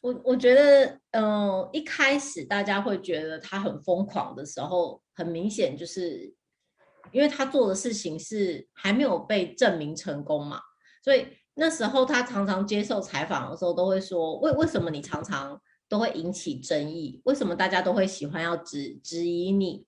[0.00, 6.32] 我我觉得，嗯、一开始大家会觉得他很疯狂的时候，很明显就是
[7.10, 10.60] 因为他做的事情是还没有被证明成功嘛，
[11.02, 17.20] 所以那时候他常常接受采访的时候都会说，为为什么你常常都会引起争议？
[17.24, 19.84] 为什么大家都会喜欢要质质疑你？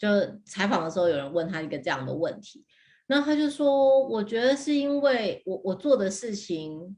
[0.00, 0.08] 就
[0.44, 2.64] 采访的时候有人问他一个这样的问题，
[3.06, 6.96] 那他就说，我觉得是因为我我做的事情。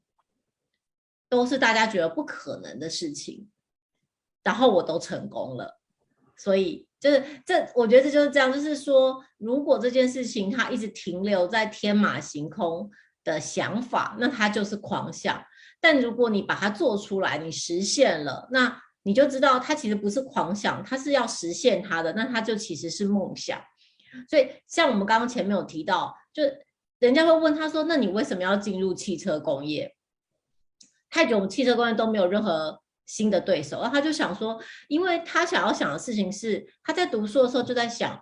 [1.29, 3.49] 都是大家觉得不可能的事情，
[4.43, 5.81] 然后我都成功了，
[6.37, 12.91] 所以就是这，我觉得这就是这样，就是说，如果这件事情它一直停留在天马行空
[13.25, 15.39] 的想法，那它就是狂想；
[15.81, 23.61] 但如果你把它做出来，你实现了，那你就知道他其实不是狂想，他是要实现他的，那他就其实是梦想。
[24.29, 26.43] 所以，像我们刚刚前面有提到，就
[26.99, 29.95] 人家会问他说：“那你为什么要进入汽车工业？”
[31.11, 38.21] 太久，我们汽车工业都没有任何新的对手，然后他就想说，因为他想要想的事情是，他在读书的时候就在想，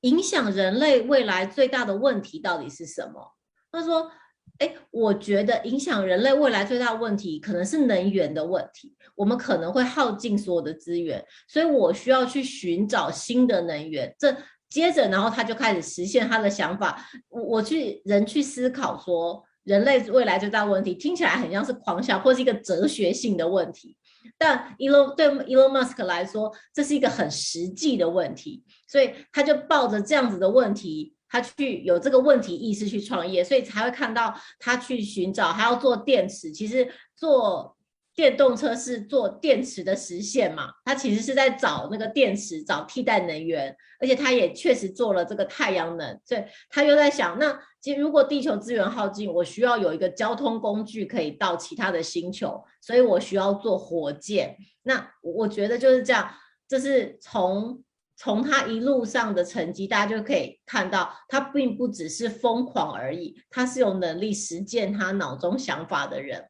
[0.00, 3.34] 影响人类未来最大的问题到底是什么？
[3.70, 4.10] 他说，
[4.58, 14.14] 哎，我觉得影响人类未来最大问题可能是能源的问题，我们可能会耗尽所有的资源，所以我需要去寻找新的能源。
[14.18, 14.36] 这
[14.68, 19.44] 接着，然后他就开始实现他的想法，我我去人去思考说。
[19.64, 23.94] 人类未来最大问题听起来很像是狂想，或是一个哲学性的问题，
[24.38, 37.76] 但 Elon 对 Elon Musk 来说，这是一个很实际的问题，所以他就抱着这样子的问题，他去有这个问题意识去创业，所以才会看到他去寻找，还要做电池，其实做。
[38.14, 40.70] 电动车是做电池的实现嘛？
[40.84, 46.20] 他其实是在找那个电池，找替代能源，而且他也确实做了这个太阳能。
[46.24, 54.56] 所以他又在想，那其实如果地球资源耗尽，我需要有一个交通工具可以到其他的星球，所以我需要做火箭。
[54.82, 56.28] 那我觉得就是这样，
[56.66, 57.84] 这是从
[58.18, 66.48] 从他一路上的成绩，大家就可以看到，他并不只是疯狂而已，他是有能力实践他脑中想法的人。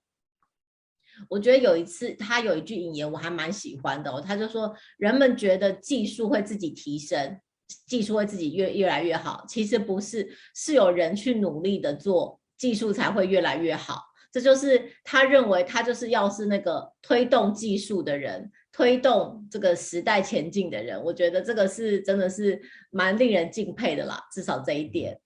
[1.29, 4.19] 我觉得有一次他有一句引言，我还蛮喜欢的哦。
[4.19, 7.39] 他就说，人们觉得技术会自己提升，
[7.87, 14.05] 技术会自己越越来越好，其实不是，是有人去努力的做，技术才会越来越好。
[14.31, 21.03] 这就是他认为他就是要是那个推动技术的人，推动这个时代前进的人。
[21.03, 25.19] 我觉得这个是真的是蛮令人敬佩的啦，至少这一点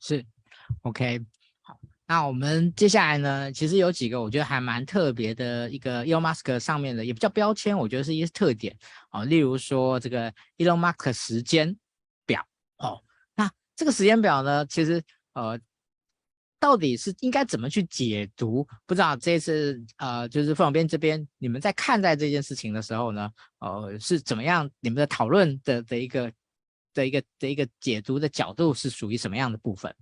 [0.00, 0.24] 是
[0.82, 1.20] OK。
[1.62, 8.76] 好那我们接下来呢，其实有几个我觉得还蛮特别的一个 Elon Musk 上面的，也不叫标签，我觉得是一些特点
[9.10, 9.24] 哦。
[9.24, 11.76] 例如说这个 Elon Musk 时间
[12.24, 12.46] 表
[12.78, 13.02] 哦，
[13.34, 15.58] 那这个时间表呢，其实呃，
[16.64, 18.66] 到底是应该怎么去解读？
[18.86, 24.70] 不知道这次呃，就是副总编这边你们在看待这件事情的时候呢，呃，是怎么样？
[24.80, 26.32] 你们的讨论的的一个
[26.94, 29.94] 的一个的一个解读的角度是属于什么样的部分？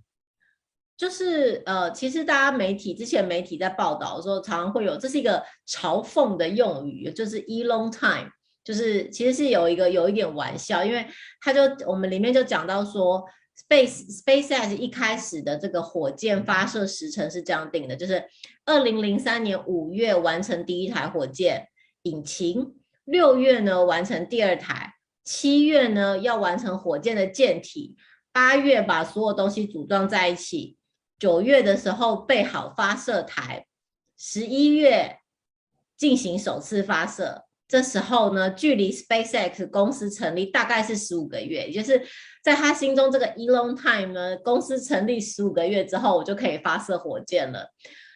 [0.95, 8.29] 就是呃，其实大家媒体之前媒体在报道的时候，常常会有这是一个嘲讽的用语，就是 “e long time，
[8.63, 11.05] 就是其实是有一个有一点玩笑，因为
[11.41, 13.21] 他就我们里面就讲到说
[13.57, 18.23] ，Space SpaceX 一开始的这个火箭发射时程是这样定的，就是
[18.65, 21.67] 二零零三年五月完成第一台火箭
[22.03, 27.95] 引擎，六月呢完成第二台，七月呢要完成火箭的舰体，
[28.31, 30.77] 八月把所有东西组装在一起。
[31.19, 33.65] 九月的时候备好发射台，
[34.17, 35.19] 十一月
[35.95, 37.42] 进行首次发射。
[37.67, 42.05] 这时候呢，距离 SpaceX 公司成立大概是十五个月，也就是
[42.43, 47.69] 在他心中这个 Elon time 呢，公司成立十五个月之后，我就可以发射火箭了。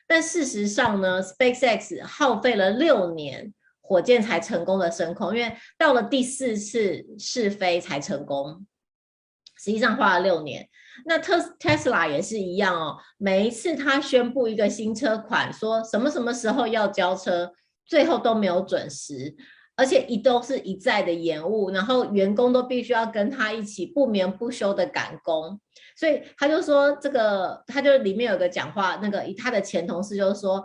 [0.06, 8.66] 但事实上呢，SpaceX 耗费了六年，火箭才成功的升空，因为到了第四次试飞才成功，
[9.58, 10.70] 实际上花了六年。
[11.06, 17.52] 那特特斯拉也是一样哦，每一次他宣布一个新车款，说什么什么时候要交车，
[17.88, 19.36] 最后都没有准时，
[19.76, 25.60] 而且一都是一再的延误，然后员工都必须要跟他一起不眠不休的赶工，
[25.96, 30.64] 所以他就说这个，他就里面有个讲话，那个他的前同事就说，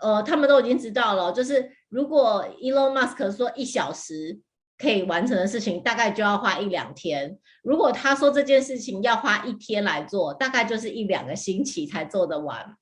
[0.00, 1.70] 呃，他们都已经知道了，就是。
[1.94, 4.40] 如果 Elon Musk 说一小时
[4.76, 12.74] 可以完成的事情，大概就要花一两天；如果他说这件事情要花一天来做，大概就是一两个星期才做得完。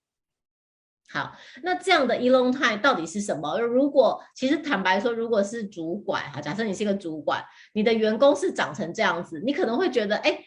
[1.12, 3.60] 好，那这样的 elong time 到底是什么？
[3.60, 7.44] 如果其实坦白说，如果是主管哈，假设你是一个主管，
[7.74, 10.38] 你的员工是长成这样子，你可能会觉得，哎，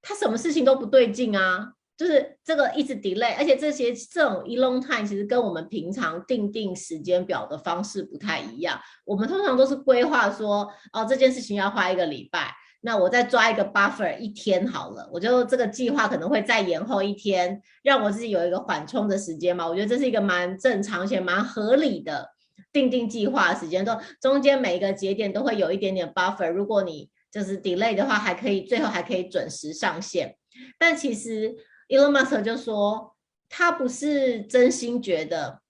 [0.00, 8.80] 他什么事情都不对劲啊，就是这个一直 delay，而且这些这种 elong time 其实跟我们平常定定时间表的方式不太一样。
[9.04, 12.54] 我们通常都是规划说，哦，这件事情要花一个礼拜。
[12.84, 19.64] 那我再抓一个 buffer 一天好了，我就这个计划可能会再延后一天，让我自己有一个缓冲的时间嘛。
[19.68, 22.28] 我觉得这是一个蛮正常且蛮合理的
[22.72, 26.50] 定定计划时间，都中间每一个节点都会有一点点 buffer。
[26.50, 30.36] 如果你就是 delay 的话，还可以最后还可以准时上线。
[30.76, 31.54] 但其实
[31.88, 33.14] Elon Musk 就说，
[33.48, 35.60] 他不是真心觉得，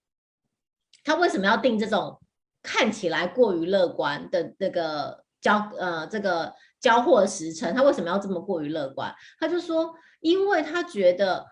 [1.03, 2.19] 他为什么要定这种
[2.63, 6.55] 看起来过于乐观的那个交呃这个。
[6.83, 9.15] 交货时程，他为什么要这么过于乐观？
[9.39, 11.45] 他就说，因为他觉得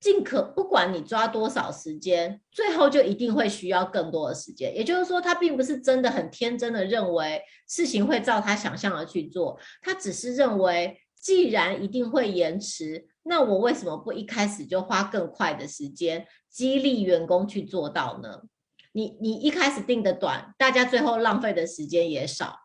[0.00, 4.74] 尽可不管你抓多少时间，最后就一定会需要更多的时间。
[4.74, 18.40] 也就是说，他并不是真的很天真的认为事情会照他想象的去做，他只是认为，既然一定会延迟，那我为什么不一开始就花更快的时间激励员工去做到呢？
[18.92, 22.56] 你你一开始定的短，大家最后浪费的时间也少。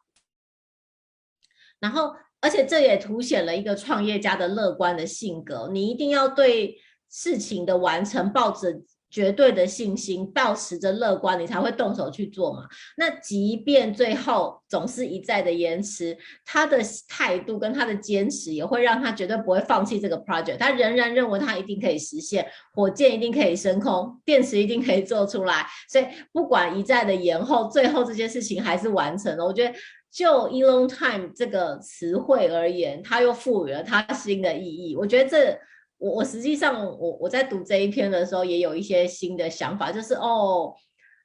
[1.83, 5.69] 然后，而且这也凸显了一个创业家的乐观的性格。
[5.69, 6.77] 你一定要对
[7.11, 8.73] 事情的完成抱着
[9.11, 12.61] 绝对的信心，抱持着乐观，你才会动手去做嘛。
[12.95, 16.79] 那即便最后总是一再的延迟，他的
[17.09, 20.55] 态度跟他的坚持也会让他绝对不会放弃这个 project。
[20.55, 25.65] 他仍然认为他一定可以实现，火箭一定可以升空，电池一定可以做出来。
[25.91, 29.45] 所以不管一再的延后，最后这件事情还是完成了。
[29.45, 29.75] 我觉得。
[30.13, 34.95] 就 Elon time 这个词汇而言，它又赋予了它新的意义。
[34.95, 35.59] 我觉得这，
[35.97, 40.71] 我我实际上我我在读这一篇的时候，也有一些新的想法，就是哦，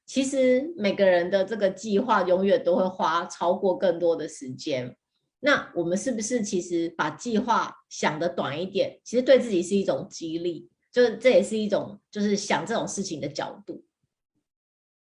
[0.07, 4.97] 其实每个人的这个计划永远都会花超过更多的时间。
[5.41, 13.85] 那我们是不是其实把计划想得短一点，其实对自己是一种激励，就是这也是一种就是想这种事情的角度，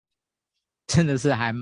[0.88, 1.54] 真的是还。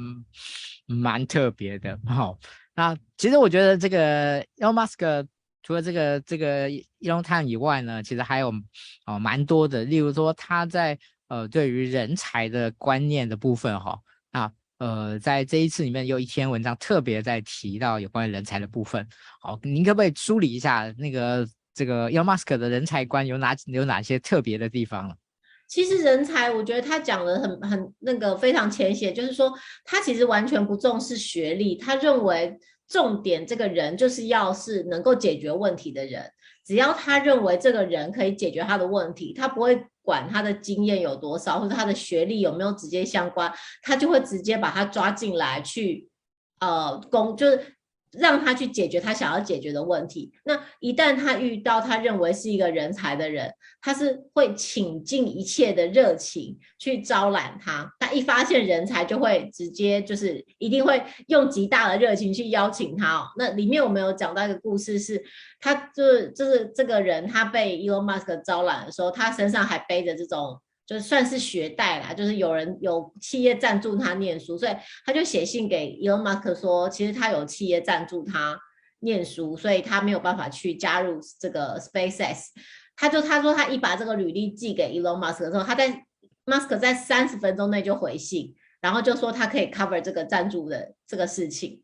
[0.85, 2.37] 蛮特别的，好，
[2.75, 5.27] 那其实我觉得这个 Elon Musk
[5.63, 6.69] 除了这个这个
[6.99, 8.53] Elon time 以外呢，其实还有
[9.05, 10.97] 哦蛮多的，例如说他在
[11.29, 13.97] 呃对于人才的观念的部分哈，
[14.31, 19.07] 啊呃在这一次里面有一篇文章特别在提到有关于人才的部分，
[19.41, 25.17] 好，您可不可以梳理一下那个这个 Elon Musk 的人才观有哪有哪些特别的地方？
[25.67, 29.51] 其实人才，我觉得他讲的很很那个非常浅显，就是说
[29.85, 32.57] 他其实完全不重视学历，他认为
[32.87, 36.29] 重点这个人就是要是能够解决问题的人，
[36.65, 43.51] 只要他认为这个人可以解决他的问题，他不会管他的经验有多少或者他的学历有没有直接相关，
[43.81, 46.07] 他就会直接把他抓进来去，
[46.59, 47.72] 呃，工就是。
[48.17, 50.31] 让他去解决他想要解决的问题。
[50.43, 53.51] 那一旦他遇到他认为是一个人才的人，
[53.81, 57.91] 他是会倾尽一切的热情去招揽他。
[57.99, 63.25] 他一发现人才，就会直接就是一定会用极大的热情去邀请他哦。
[63.37, 65.23] 那里面我们有讲到一个故事是，是
[65.59, 70.59] 他就是就是这个人他被 Elon Musk 招揽的时候，他身上还背着这种。
[70.85, 74.75] 就算是学贷啦，就是有人有企业赞助他念书，所以
[75.05, 78.59] 他就写信给 Elon Musk 说，其实他有企业赞助他
[78.99, 82.47] 念书，所以他没有办法去加入这个 SpaceX。
[82.95, 86.05] 他就他说他一把这个履历寄给 Elon Musk 的时候，他在
[86.45, 91.81] Musk 在三十分钟内就回信，然后就说他可以 cover 这个赞助的这个事情。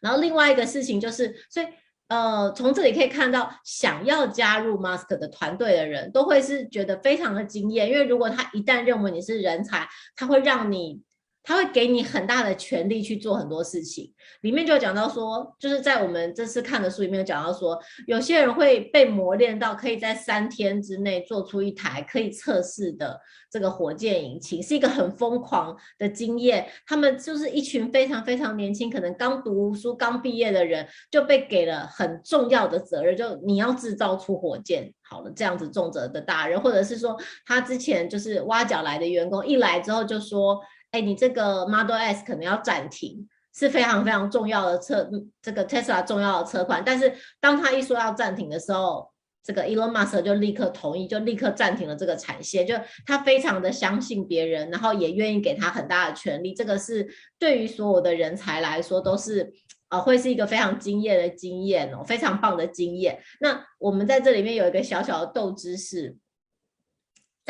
[0.00, 1.66] 然后另外一个事情就是，所以。
[2.10, 11.00] 呃，从这里可以看到，想要加入 Musk 的团队的人都会是觉得非常的惊艳，因为如果他一旦认为你是人才，他会让你。
[11.42, 14.12] 他会给你很大的权力去做很多事情，
[14.42, 23.18] 里面就讲到说，就是在我们这次看的书里面讲到说，有些人会被磨练到可以在三天之内做出一台可以测试的
[23.50, 26.68] 这个火箭引擎，是一个很疯狂的经验。
[26.86, 37.16] 他们就是一群非常非常年轻，可能刚读书、刚毕业的人，就被给了很重要的责任，就你要制造出火箭，好了，这样子重责的大人，或者是说
[37.46, 40.60] 他之前就是挖角来的员工，一来之后就说。
[40.92, 45.08] 哎，你这个 Model S 可能要暂停，是非常非常重要的车，
[45.40, 46.82] 这个 Tesla 重要的车款。
[46.84, 49.08] 但是当他一说要暂停的时候，
[49.42, 52.74] 这个 Elon Musk 就立刻同意，就立刻暂停了这个产线，就
[53.06, 56.52] 他非常的相信别人，然后也愿意给他很大的权利。
[56.52, 59.52] 这个是对于所有的人才来说都是
[59.88, 63.20] 啊会是一个非常惊艳的经验哦，非常棒的经验。
[63.40, 66.16] 那我们在这里面有一个小小的斗知识。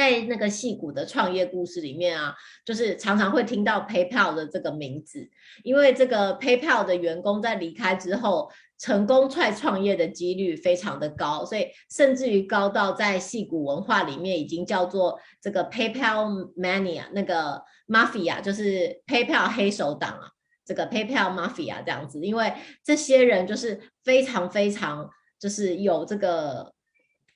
[0.01, 2.35] 在那个戏骨的创业故事里面啊，
[2.65, 5.29] 就是常常会听到 PayPal 的这个名字，
[5.63, 20.31] 因为这个 PayPal 的员工在离开之后，成功踹创业的几率非常的高，所以甚至于高到在戏骨文化里面已经叫做这个 PayPal Mania，那个 Mafia 就是 PayPal 黑手党啊，
[20.65, 26.73] 这个 PayPal Mafia 这样子，因为这些人就是非常非常就是有这个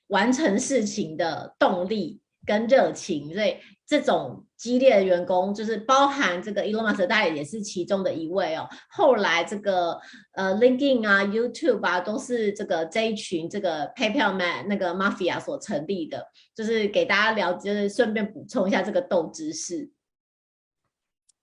[0.06, 2.22] 完成事情的动力。
[2.44, 8.68] 跟热情，所以这种激烈的员工，就是包含这个 Elon Musk，大概也是其中的一位哦。
[8.88, 9.98] 后来这个
[10.32, 19.90] 呃 LinkedIn 啊、YouTube 啊，都是这个这一群这个 PayPal Man 那个 Mafia 所成立的，就是给大家了解，就是顺便补充一下这个斗知识。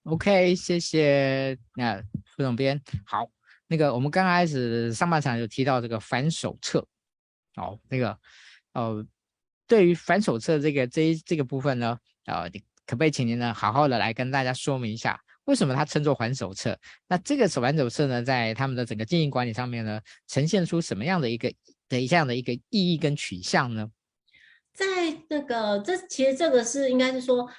[0.04, 2.82] OK，谢谢那副总编。
[3.06, 3.30] 好，
[3.68, 6.88] 那个我们刚开始上半场有提到这个反手册，
[7.56, 8.18] 好，那个
[8.74, 9.06] 呃。
[9.72, 12.50] 对于反手册这个这这个部分呢，呃，
[12.86, 16.78] 可不可以请您呢好好的来跟大家说明一下，为什么它称作反手册？
[17.08, 21.48] 那这个反手册呢，在他们的整个经营管理上面呢，呈现出什么样的一个
[21.88, 23.90] 的这样的一个意义跟取向呢？
[24.74, 24.86] 在
[25.30, 27.50] 那个这其实这个是应该是说，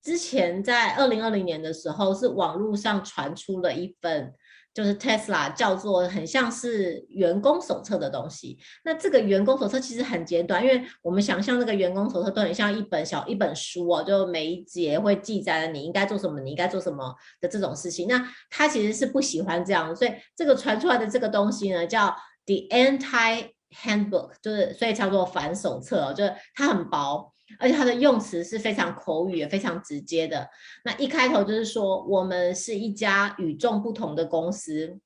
[0.00, 4.32] 之前在二零二零年的时候，是网络上传出了一份。
[4.74, 8.56] 就是 Tesla 叫做很像是员工手册的东西。
[8.84, 18.06] 那这个员工手册其实很简短，因为我们想象那个员工手册都很像一本小一本书哦，就每一节会记载了你应该做什么，你应该做什么的这种事情。
[18.06, 22.14] 那他其实是不喜欢这样，所以这个传出来的这个东西呢，叫
[22.46, 23.50] The Anti
[23.82, 27.32] Handbook，就是所以叫做反手册哦，就是它很薄。
[27.58, 30.48] 而且它的用词是非常口语也非常直接的。
[30.84, 34.98] 那一开头就是说，我们是一家与众不同的公司，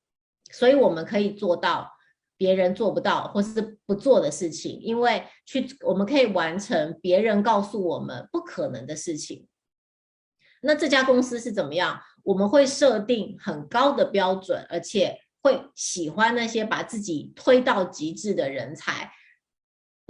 [0.51, 1.90] 所以我们可以做到
[2.36, 9.47] 别人做不到或是不做的事情，因为去我们可以完成别人告诉我们不可能的事情。
[10.62, 12.01] 那这家公司是怎么样？
[12.24, 19.11] 我们会设定很高的标准，而且会喜欢那些把自己推到极致的人才。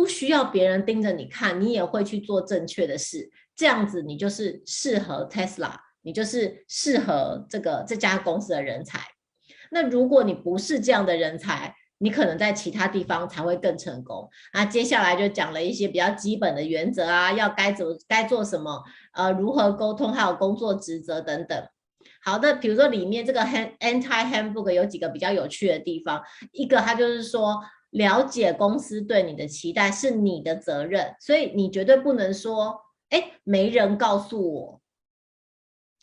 [0.02, 3.30] 不需要别人盯着你看，你也会去做正确的事。
[3.54, 8.98] 这样子，你就是适合 Tesla，你就是适合这个这家公司的人才。
[9.70, 14.28] 那如果你不是这样的人才，你可能在其他地方才会更成功。
[14.52, 18.82] 那接下来就讲了一些比较基本的原则啊，要该怎么该做什么，
[19.14, 21.64] 呃，如何沟通，还有工作职责等等。
[22.24, 27.60] 好的，比如说里面这个 Anti Handbook 有几个比较有趣的地方，一个它就是说。
[27.92, 32.80] 了解公司对你的期待是你的责任，所以你绝对不能说，
[33.10, 34.80] 哎，没人告诉我，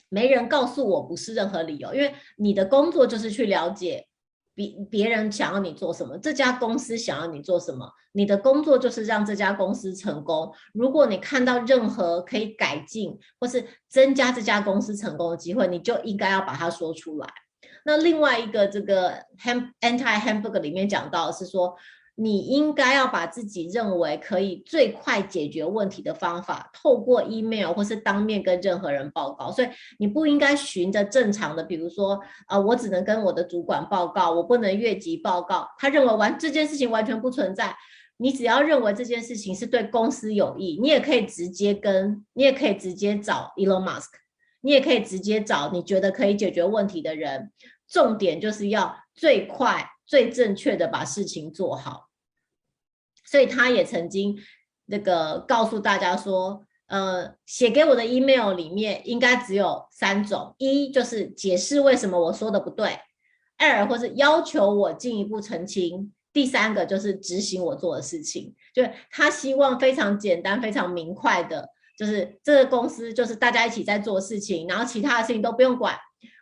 [0.07, 4.07] 没人告诉我不是任何理由，因为你的工作就是去了解
[4.53, 10.53] 别别人想要你做什么，这家公司想要你做什么，你的工作就是让这家公司成功。
[10.73, 17.27] 如果你看到任何可以改进或是增加这家公司成功的机会，你就应该要把它说出来。
[17.85, 19.13] 那另外一个这个
[19.81, 21.75] Anti Handbook 里面讲到是说，
[22.15, 29.49] 你应该要把自己认为可以最快解决问题的方法，透过 email 或是当面跟任何人报告。
[29.51, 32.15] 所以你不应该循着正常的，比如说
[32.47, 35.65] 啊、呃，我只能跟我的主管报告，我不能越级报告。
[35.77, 37.73] 他认为完这件事情完全不存在。
[38.17, 44.09] 你只要认为这件事情是对公司有益，你也可以直接跟，你也可以直接找 Elon Musk。
[44.61, 47.51] 你也可以直接找你觉得可以解决问题的人，
[47.87, 52.09] 重点就是要最快、最正确的把事情做好。
[53.25, 54.37] 所以他也曾经
[54.85, 62.99] 那个告诉大家说，呃，写给我的 email 里面应该只有三种：一就是解释为什么我说的不对；
[63.57, 68.55] 二或是要求我进一步澄清；第三个就是执行我做的事情。
[68.73, 71.69] 就是他希望非常简单、非常明快的。
[71.99, 75.97] 就是这个公司，就是大家一起在做事情，然后其他的事情都不用管。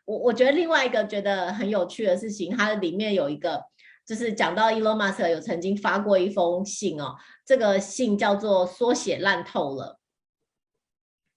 [0.06, 3.64] 我我觉得另外一个觉得很有趣的事情，它里面有一个，
[4.06, 9.98] 就是讲到 Elon Musk 有曾经发过一封信哦，这个信叫做缩写烂透了，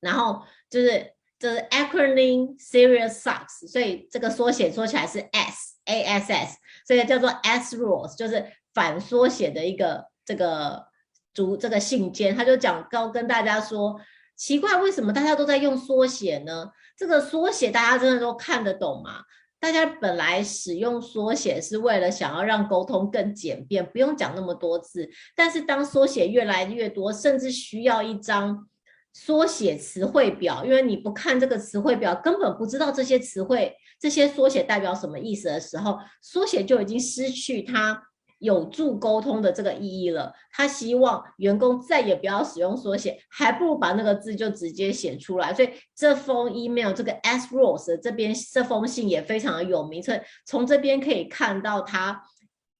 [0.00, 10.89] 然后就是就是 acronym serious sucks，所以这个缩写说起来是 S A S S，所以叫做 S rules，就是反缩写的一个这个。
[11.34, 14.00] 读这个信件，他就讲告跟大家说，
[14.36, 16.70] 奇怪，为什么大家都在用缩写呢？
[16.96, 19.22] 这个缩写大家真的都看得懂吗？
[19.58, 25.10] 大家本来使用缩写是为了想要让沟通更简便，不用讲那么多字。
[25.36, 28.66] 但是当缩写越来越多，甚至需要一张
[29.12, 38.02] 缩写词汇表，因为你不看这个词汇表，根本不知道这些词汇、这些缩写代表什么意思的时候，缩写就已经失去它。
[38.40, 40.34] 有助沟通的这个意义了。
[40.50, 45.54] 他希望员工再也不要使用缩写，还不如把那个字就直接写出来。
[45.54, 47.54] 所以这封 email 这个 S.
[47.54, 52.22] Rose 这边这封信也非常的有名，所以从这边可以看到他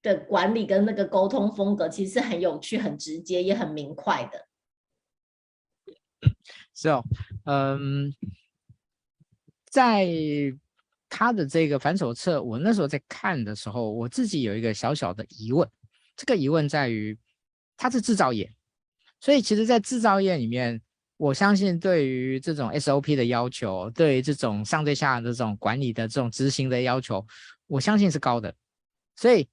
[0.01, 4.47] 的管理跟那个沟通风格其实是很有趣、很直接，也很明快的。
[6.75, 7.03] 是哦，
[7.45, 8.13] 嗯，
[9.69, 10.05] 在。
[11.11, 15.67] 他的这个反手册，我那时候在看的时候，我自己有一个小小的疑问。
[16.15, 17.17] 这个疑问在于，
[17.75, 18.49] 它是制造业，
[19.19, 20.81] 所以其实，在制造业里面，
[21.17, 27.27] 我相信对于这种 SOP 的要求，对于这种上对下的这种管理的这种执行的要求，
[27.67, 28.55] 我相信是高的，
[29.15, 29.47] 所以。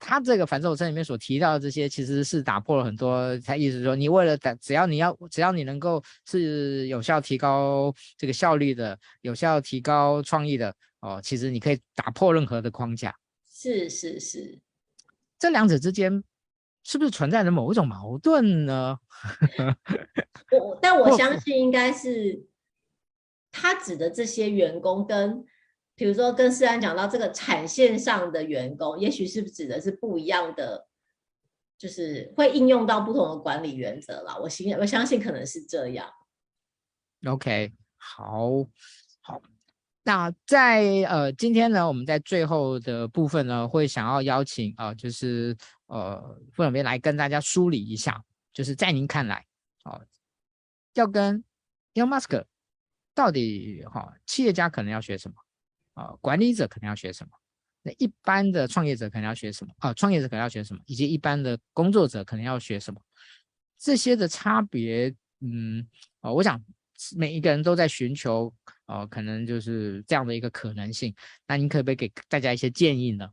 [0.00, 3.38] 他这个反手册里面所提到的这些，其实是打破了很多。
[3.40, 13.14] 他意思是说，你为了打，只要你要，只要你能够是有效提高这个效率的，有效提高创意的哦，其实你可以打破任何的框架。
[13.46, 14.58] 是是是，
[15.38, 16.24] 这两者之间
[16.82, 18.98] 是不是存在着某一种矛盾呢？
[20.58, 22.46] 我但我相信应该是
[23.52, 25.44] 他指的这些员工跟。
[26.00, 30.88] 比如说，跟思安讲到这个产线上的员工，也许是指的是不一样的，
[31.76, 34.34] 就是会应用到不同的管理原则啦。
[34.38, 36.10] 我信，我相信可能是这样。
[37.26, 38.48] OK，好，
[39.20, 39.42] 好。
[40.02, 46.18] 那在呃今天呢，我们在最后的部分呢，会想要邀请啊、呃，就是呃
[46.54, 48.24] 傅总编来跟大家梳理一下，
[48.54, 49.44] 就是在您看来
[49.82, 50.00] 啊、
[50.94, 51.44] 要跟
[51.92, 52.42] Elon Musk
[53.14, 55.34] 到底哈、企业家可能要学什么？
[55.94, 57.30] 啊，管理者可能要学什么？
[57.82, 59.72] 那一般的创业者可能要学什么？
[59.78, 60.82] 啊，创业者可能要学什么？
[60.84, 63.00] 以及一般的工作者可能要学什么？
[63.78, 65.88] 这些的差别，嗯，
[66.20, 66.62] 啊，我想
[67.16, 68.52] 每一个人都在寻求，
[68.84, 71.14] 呃，可能就是这样的一个可能性。
[71.48, 73.30] 那您可不可以给大家一些建议呢？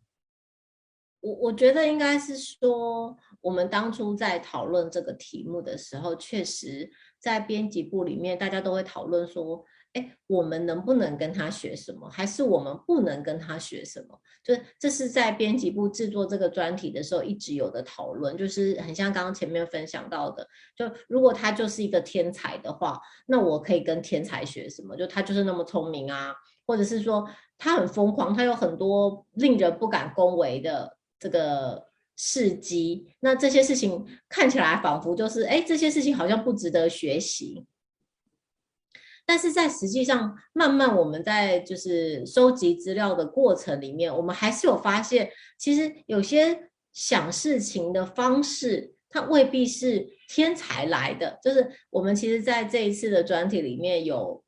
[1.20, 6.89] 我我觉得应该是说，我们当初在讨论这个题目的时候，确实
[7.20, 9.66] 在编辑部里面，大家都会讨论说。
[9.93, 12.07] 哎，我们能不能跟他学什么？
[12.09, 14.19] 还是我们不能跟他学什么？
[14.43, 24.95] 就是这是在编辑部制作这个专题的时候一直有的讨论，就是很像刚刚前面分享到的，就如果他就是一个天才的话，那我可以跟天才学什么？
[24.95, 26.33] 就他就是那么聪明啊，
[26.65, 27.27] 或者是说
[27.57, 37.65] 他很疯狂，他有很多令人不敢恭维的这个事迹，那这些事情看起来仿佛就是，哎，这些事情好像不值得学习。
[39.28, 51.38] 但是在实际上，慢慢我们在就是收集资料的过程里面，我们还是有发现，其实有些想事情的方式，它未必是天才来的。
[51.43, 54.41] 就是我们其实在这一次的专题里面有，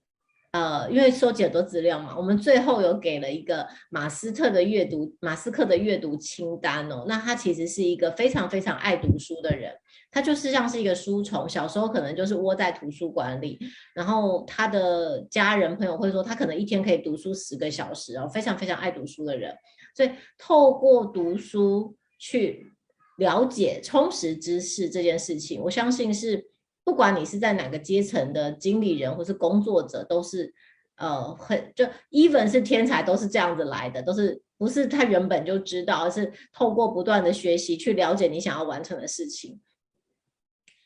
[0.51, 7.05] 呃，因为收集很多资料嘛，我们最后有给了一个马斯特的阅读，马斯克的阅读清单哦。
[7.07, 9.71] 那他其实是一个非常非常爱读书的人。
[10.11, 13.59] 他就是像是一个书虫，小时候可能就是窝在图书馆里，
[13.93, 19.55] 然后他的家人朋友会说他可能一天可以读书十个小时哦，非常非常爱读书的人，
[19.95, 22.73] 所以透过读书去
[23.19, 26.48] 了解、充实知识这件事情，我相信是
[26.89, 30.51] 不管你是在哪个阶层的经理人或是工作者，都是
[30.95, 39.61] 呃很就 even 是天才都是这样子来的，都是不是他原本就知道，而是透过不断的学习去了解你想要完成的事情。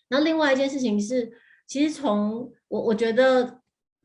[0.10, 1.32] 那另外一件事情是，
[1.66, 3.62] 其实从我我觉得，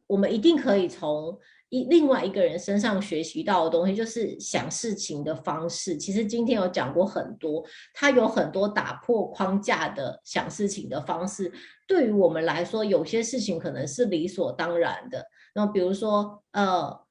[0.07, 1.37] 我们一定可以从
[1.71, 5.97] 一另外一个人身上学习到的东西，就是想事情的方式。
[5.97, 7.65] 其实今天有讲过很多，
[7.95, 11.53] 他有很多打破框架的想事情的方式。
[11.87, 15.27] 对于我们来说，有些事情可能是理所当然的。
[15.55, 17.07] 那比如说，呃。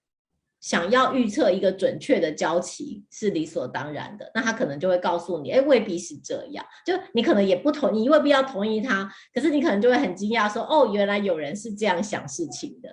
[0.60, 6.66] 想要预测一个准确的交期是理所当然的，那他可能就会告诉你，哎，未必是这样。
[6.84, 12.90] 就你可能也不同意，你未必要同意他，可是你可能就会很惊讶说，哦，原来有人是这样想事情的，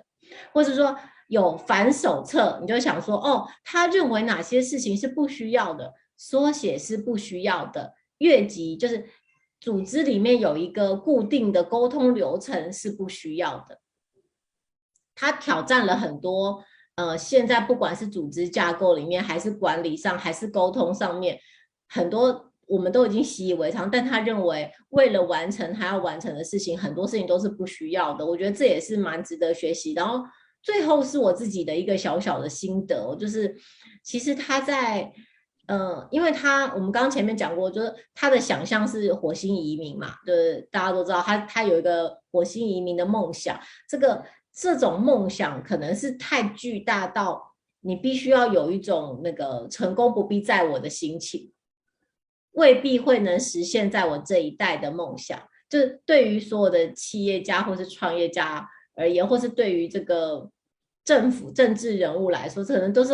[0.53, 0.95] 或者说
[1.27, 9.05] 有反手册，你就想说，哦，他认为哪些事情是不需要的，缩写是不需要的，越级就是
[9.59, 13.79] 组织里面有一个固定的沟通流程是不需要的，
[15.15, 16.63] 他挑战了很多。
[16.97, 21.37] 呃，现在不管是组织架构里面，还是管理上，还是沟通上面，
[21.89, 23.91] 很多我们都已经习以为常。
[23.91, 28.25] 但他认为，为了完成他要完成的事情，很多事情都是不需要的。
[28.25, 29.91] 我觉得这也是蛮值得学习。
[29.91, 30.23] 然后
[30.65, 33.55] 最后是我自己的一个小小的心得，就是
[34.03, 35.13] 其实他在。
[35.67, 43.59] 嗯，因为他我们刚刚前面讲过，就是他的想象是火星移民嘛，就是大家都知道他他有一个火星移民的梦想，
[43.89, 51.51] 这个这种梦想可能是太巨大到你必须要有一种那个成功不必在我的心情，
[52.51, 55.41] 未必会能实现在我这一代的梦想。
[55.67, 60.47] 就是对于所有的企业家或是创业家而言，或是对于这个
[61.05, 63.13] 政府政治人物来说，可能都是。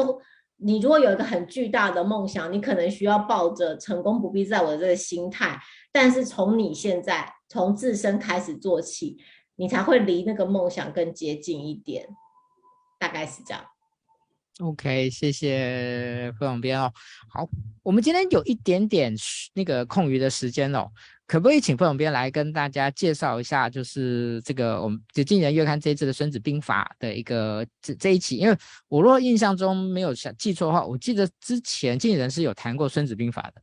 [0.63, 5.59] 你如果有一个很巨大的梦想，你可能需要抱着成功不必在我的这个心态，
[5.91, 9.17] 但是从你现在从自身开始做起，
[9.55, 12.07] 你才会离那个梦想更接近一点，
[12.99, 13.63] 大概是这样。
[14.61, 16.93] OK，谢谢副总编哦。
[17.27, 17.49] 好，
[17.81, 19.11] 我们今天有一点点
[19.55, 20.87] 那个空余的时间哦。
[21.25, 28.35] 可不可以请副总编来跟大家介绍一下，就是这个我们就《经理人月刊》这一次的《孙子兵法》的一个这这一期？
[28.37, 28.55] 因为
[28.87, 33.61] 我若印象中没有想记错的话，我记得之前经理人是有谈过《孙子兵法》的。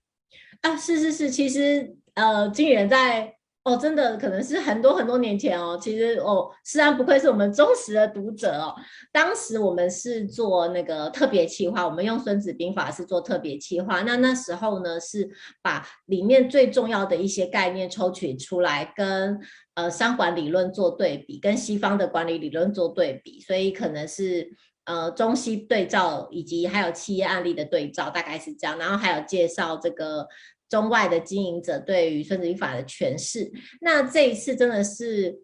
[0.63, 3.38] 啊，是是是，其实呃，经理人在。
[3.69, 5.79] 哦，真的可能是很多很多年前哦。
[5.79, 8.75] 其实哦，思安不愧是我们忠实的读者哦。
[9.13, 14.01] 当时我们是做那个特别企划，我们用《孙子兵法》是做特别企划。
[14.03, 15.29] 那那时候呢，是
[15.61, 19.39] 把里面最重要的一些概念抽取出来，跟
[19.75, 23.39] 呃商管理论做对比，跟西方的管理理论做对比。
[23.43, 24.51] 所以可能是
[24.87, 28.79] 呃中西对照，以及还有企业案例的对照，大概是这样。
[28.79, 30.27] 然后还有介绍这个。
[30.69, 33.51] 中外的经营者对于《孙子兵法》的诠释，
[33.81, 35.39] 那这一次真的是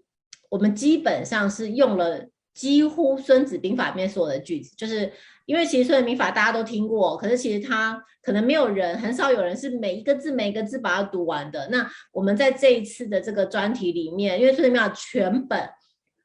[0.50, 5.12] 我们基本上是用了几乎《孙子兵法》里面所有的句子，就是
[5.46, 11.68] 因为其实《孙子兵法》大家都听过，可是其实它可能没有人，很少有人是每一个字每一个字把它读完的。
[11.68, 15.70] 那我们在这一次的这个专题里面，因为《孙子兵法》全本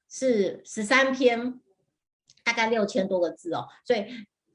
[0.10, 1.60] 是十三篇，
[2.44, 4.06] 大概六千多个字哦，所以。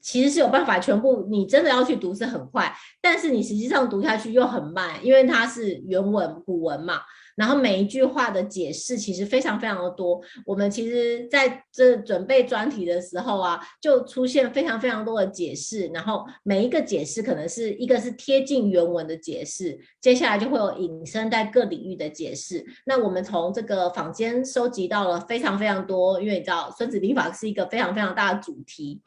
[0.05, 7.01] 其实是有办法全部，你真的要去读是很快，但是你实际上读下去又很慢，因为它是原文古文嘛。
[7.35, 10.21] 然后每一句话的解释其实非常非常的多。
[10.45, 22.63] 我们其实在这准备专题的时候啊，就出现非常非常多的解释，然后每一个解释可能是一个是贴近原文的解释，接下来就会有引申在各领域的解释。
[22.85, 29.01] 那我们从这个坊间收集到了非常非常多，因为你知道《孙子兵法》是一个非常非常大的主题。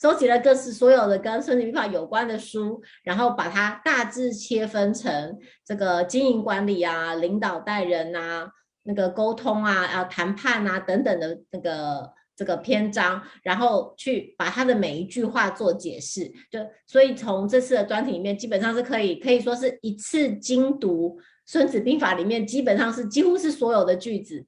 [0.00, 5.36] 收集了各式所有的跟《孙子兵法》有关的书，然后把它大致切分成
[5.66, 8.48] 这个经营管理啊、领导带人啊、
[8.84, 16.32] 那个沟通啊、啊谈判啊等等的那个这个篇章，然后去把它的每一句话做解释。
[16.48, 24.46] 就所以从这次的专题里面，基本上是可以可以说是一次精读《孙子兵法》里面基本上是几乎是所有的句子。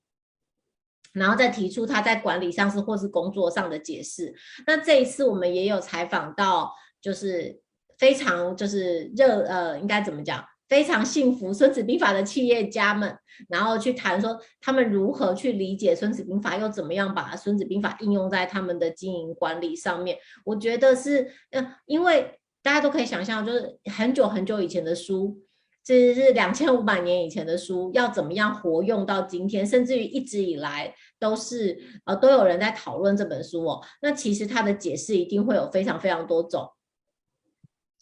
[1.13, 4.35] 然后再提出他在管理上是或是工作上的解释。
[4.67, 7.61] 那这一次我们也有采访到，就是
[7.99, 10.45] 非常就是热呃，应该怎么讲？
[10.69, 20.17] 非常幸福《孙子兵法》的企业家们，然后去谈说他们如何去理解《孙子兵法》，又怎么样把《孙子兵法》应用在他们的经营管理上面。
[20.45, 25.43] 我觉得是，呃，因为大家都可以想象，就是很久很久以前的书。
[25.83, 29.66] 这是两千五百年以前的书，要怎么样活用到今天？
[29.66, 33.83] 甚至于一直以来都是呃都有人在讨论这本书哦。
[34.03, 36.70] 那其实它的解释一定会有非常非常多种，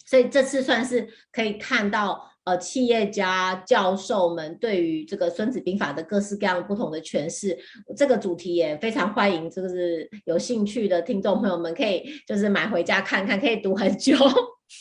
[0.04, 7.56] 所以这次算是可以看到呃企业家教授们对于这个《孙子兵法》的各式各样不同的诠释。
[7.96, 14.16] 这个主题也非常欢迎，就是有兴趣的听众朋友们可以就是买回家看看，可以读很久。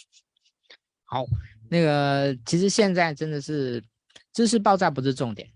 [1.05, 1.23] 好。
[1.69, 3.83] 那个其实现在真的是
[4.33, 5.47] 知识爆炸不是重点，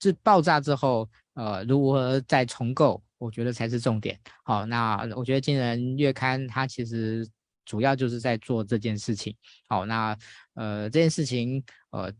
[0.00, 4.18] 是爆炸之后，呃，如何再重构，我觉得才是重点。
[4.44, 7.26] 好，那我觉得《金人月刊》它其实
[7.64, 9.34] 主要就是在做这件事情。
[9.68, 10.16] 好，那
[10.54, 12.12] 呃这件事情呃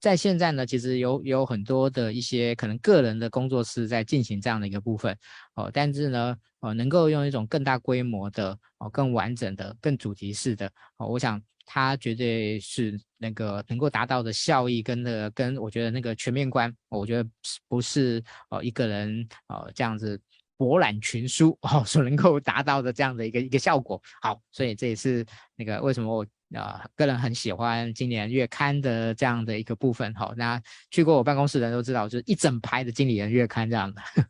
[0.00, 5.16] 在现在呢，其实有有很多的一些可能个人的工作室在进行这样的一个部分。
[5.54, 11.40] 哦，但是呢，呃，能够用一种更大规模的、哦更完整的、更主题式的，哦，我想。
[11.72, 17.30] 它绝对是那个能够达到的效益跟那个跟我觉得那个全面观，我觉得
[17.68, 20.20] 不是呃一个人呃这样子
[20.56, 24.02] 博览群书 哦所能够达到的这样的一个一个效果。
[24.20, 25.24] 好，所以这也是
[25.54, 30.14] 那个为什么我呃个人很喜欢《今年月刊》的这样的一个部分。
[30.14, 34.02] 好，那去过我办公室的人都知道，就是一整排的《经理人月刊》这样的。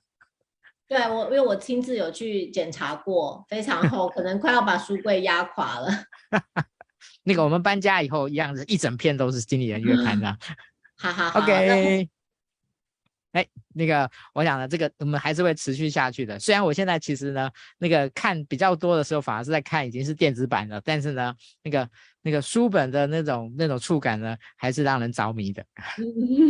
[0.89, 5.89] 对我，因为我亲自有去检查过，非常厚，可能快要把书柜压垮了。
[7.23, 10.37] 那个我们搬家以后一样是一整片都是经理人月刊 的，
[10.97, 12.09] 哈哈，OK。
[13.33, 16.39] 哎，那个，我想呢，这个我们还是会持续下去的。
[16.39, 21.89] 虽然我现在其实呢，那个看比较多的时候，反而是在看已经是电子版的，但是呢，那个
[22.23, 25.65] 那个书本的那种那种触感呢，还是让人着迷的。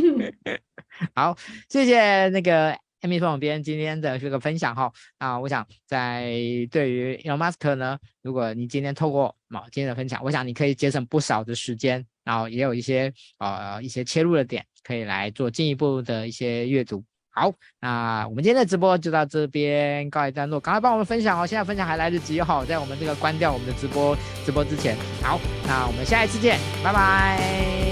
[1.15, 1.37] 好，
[1.69, 2.77] 谢谢那个。
[3.03, 6.35] Amy 副总编今天的这个分享哈，啊，我想在
[6.71, 17.03] 对于 Elon Musk 呢，如果你今天透过啊今天的分享，我想你可以节省不少的时间，然后也有一些呃一些切入的点，可以来做进一步的一些阅读。
[17.33, 24.97] 好，那我们今天的直播就到这边告一段落，赶快帮我们分享哦，现在分享还来得及哈，在我们这个关掉我们的直播直播之前。
[25.23, 27.90] 好，那我们下一次见，拜拜。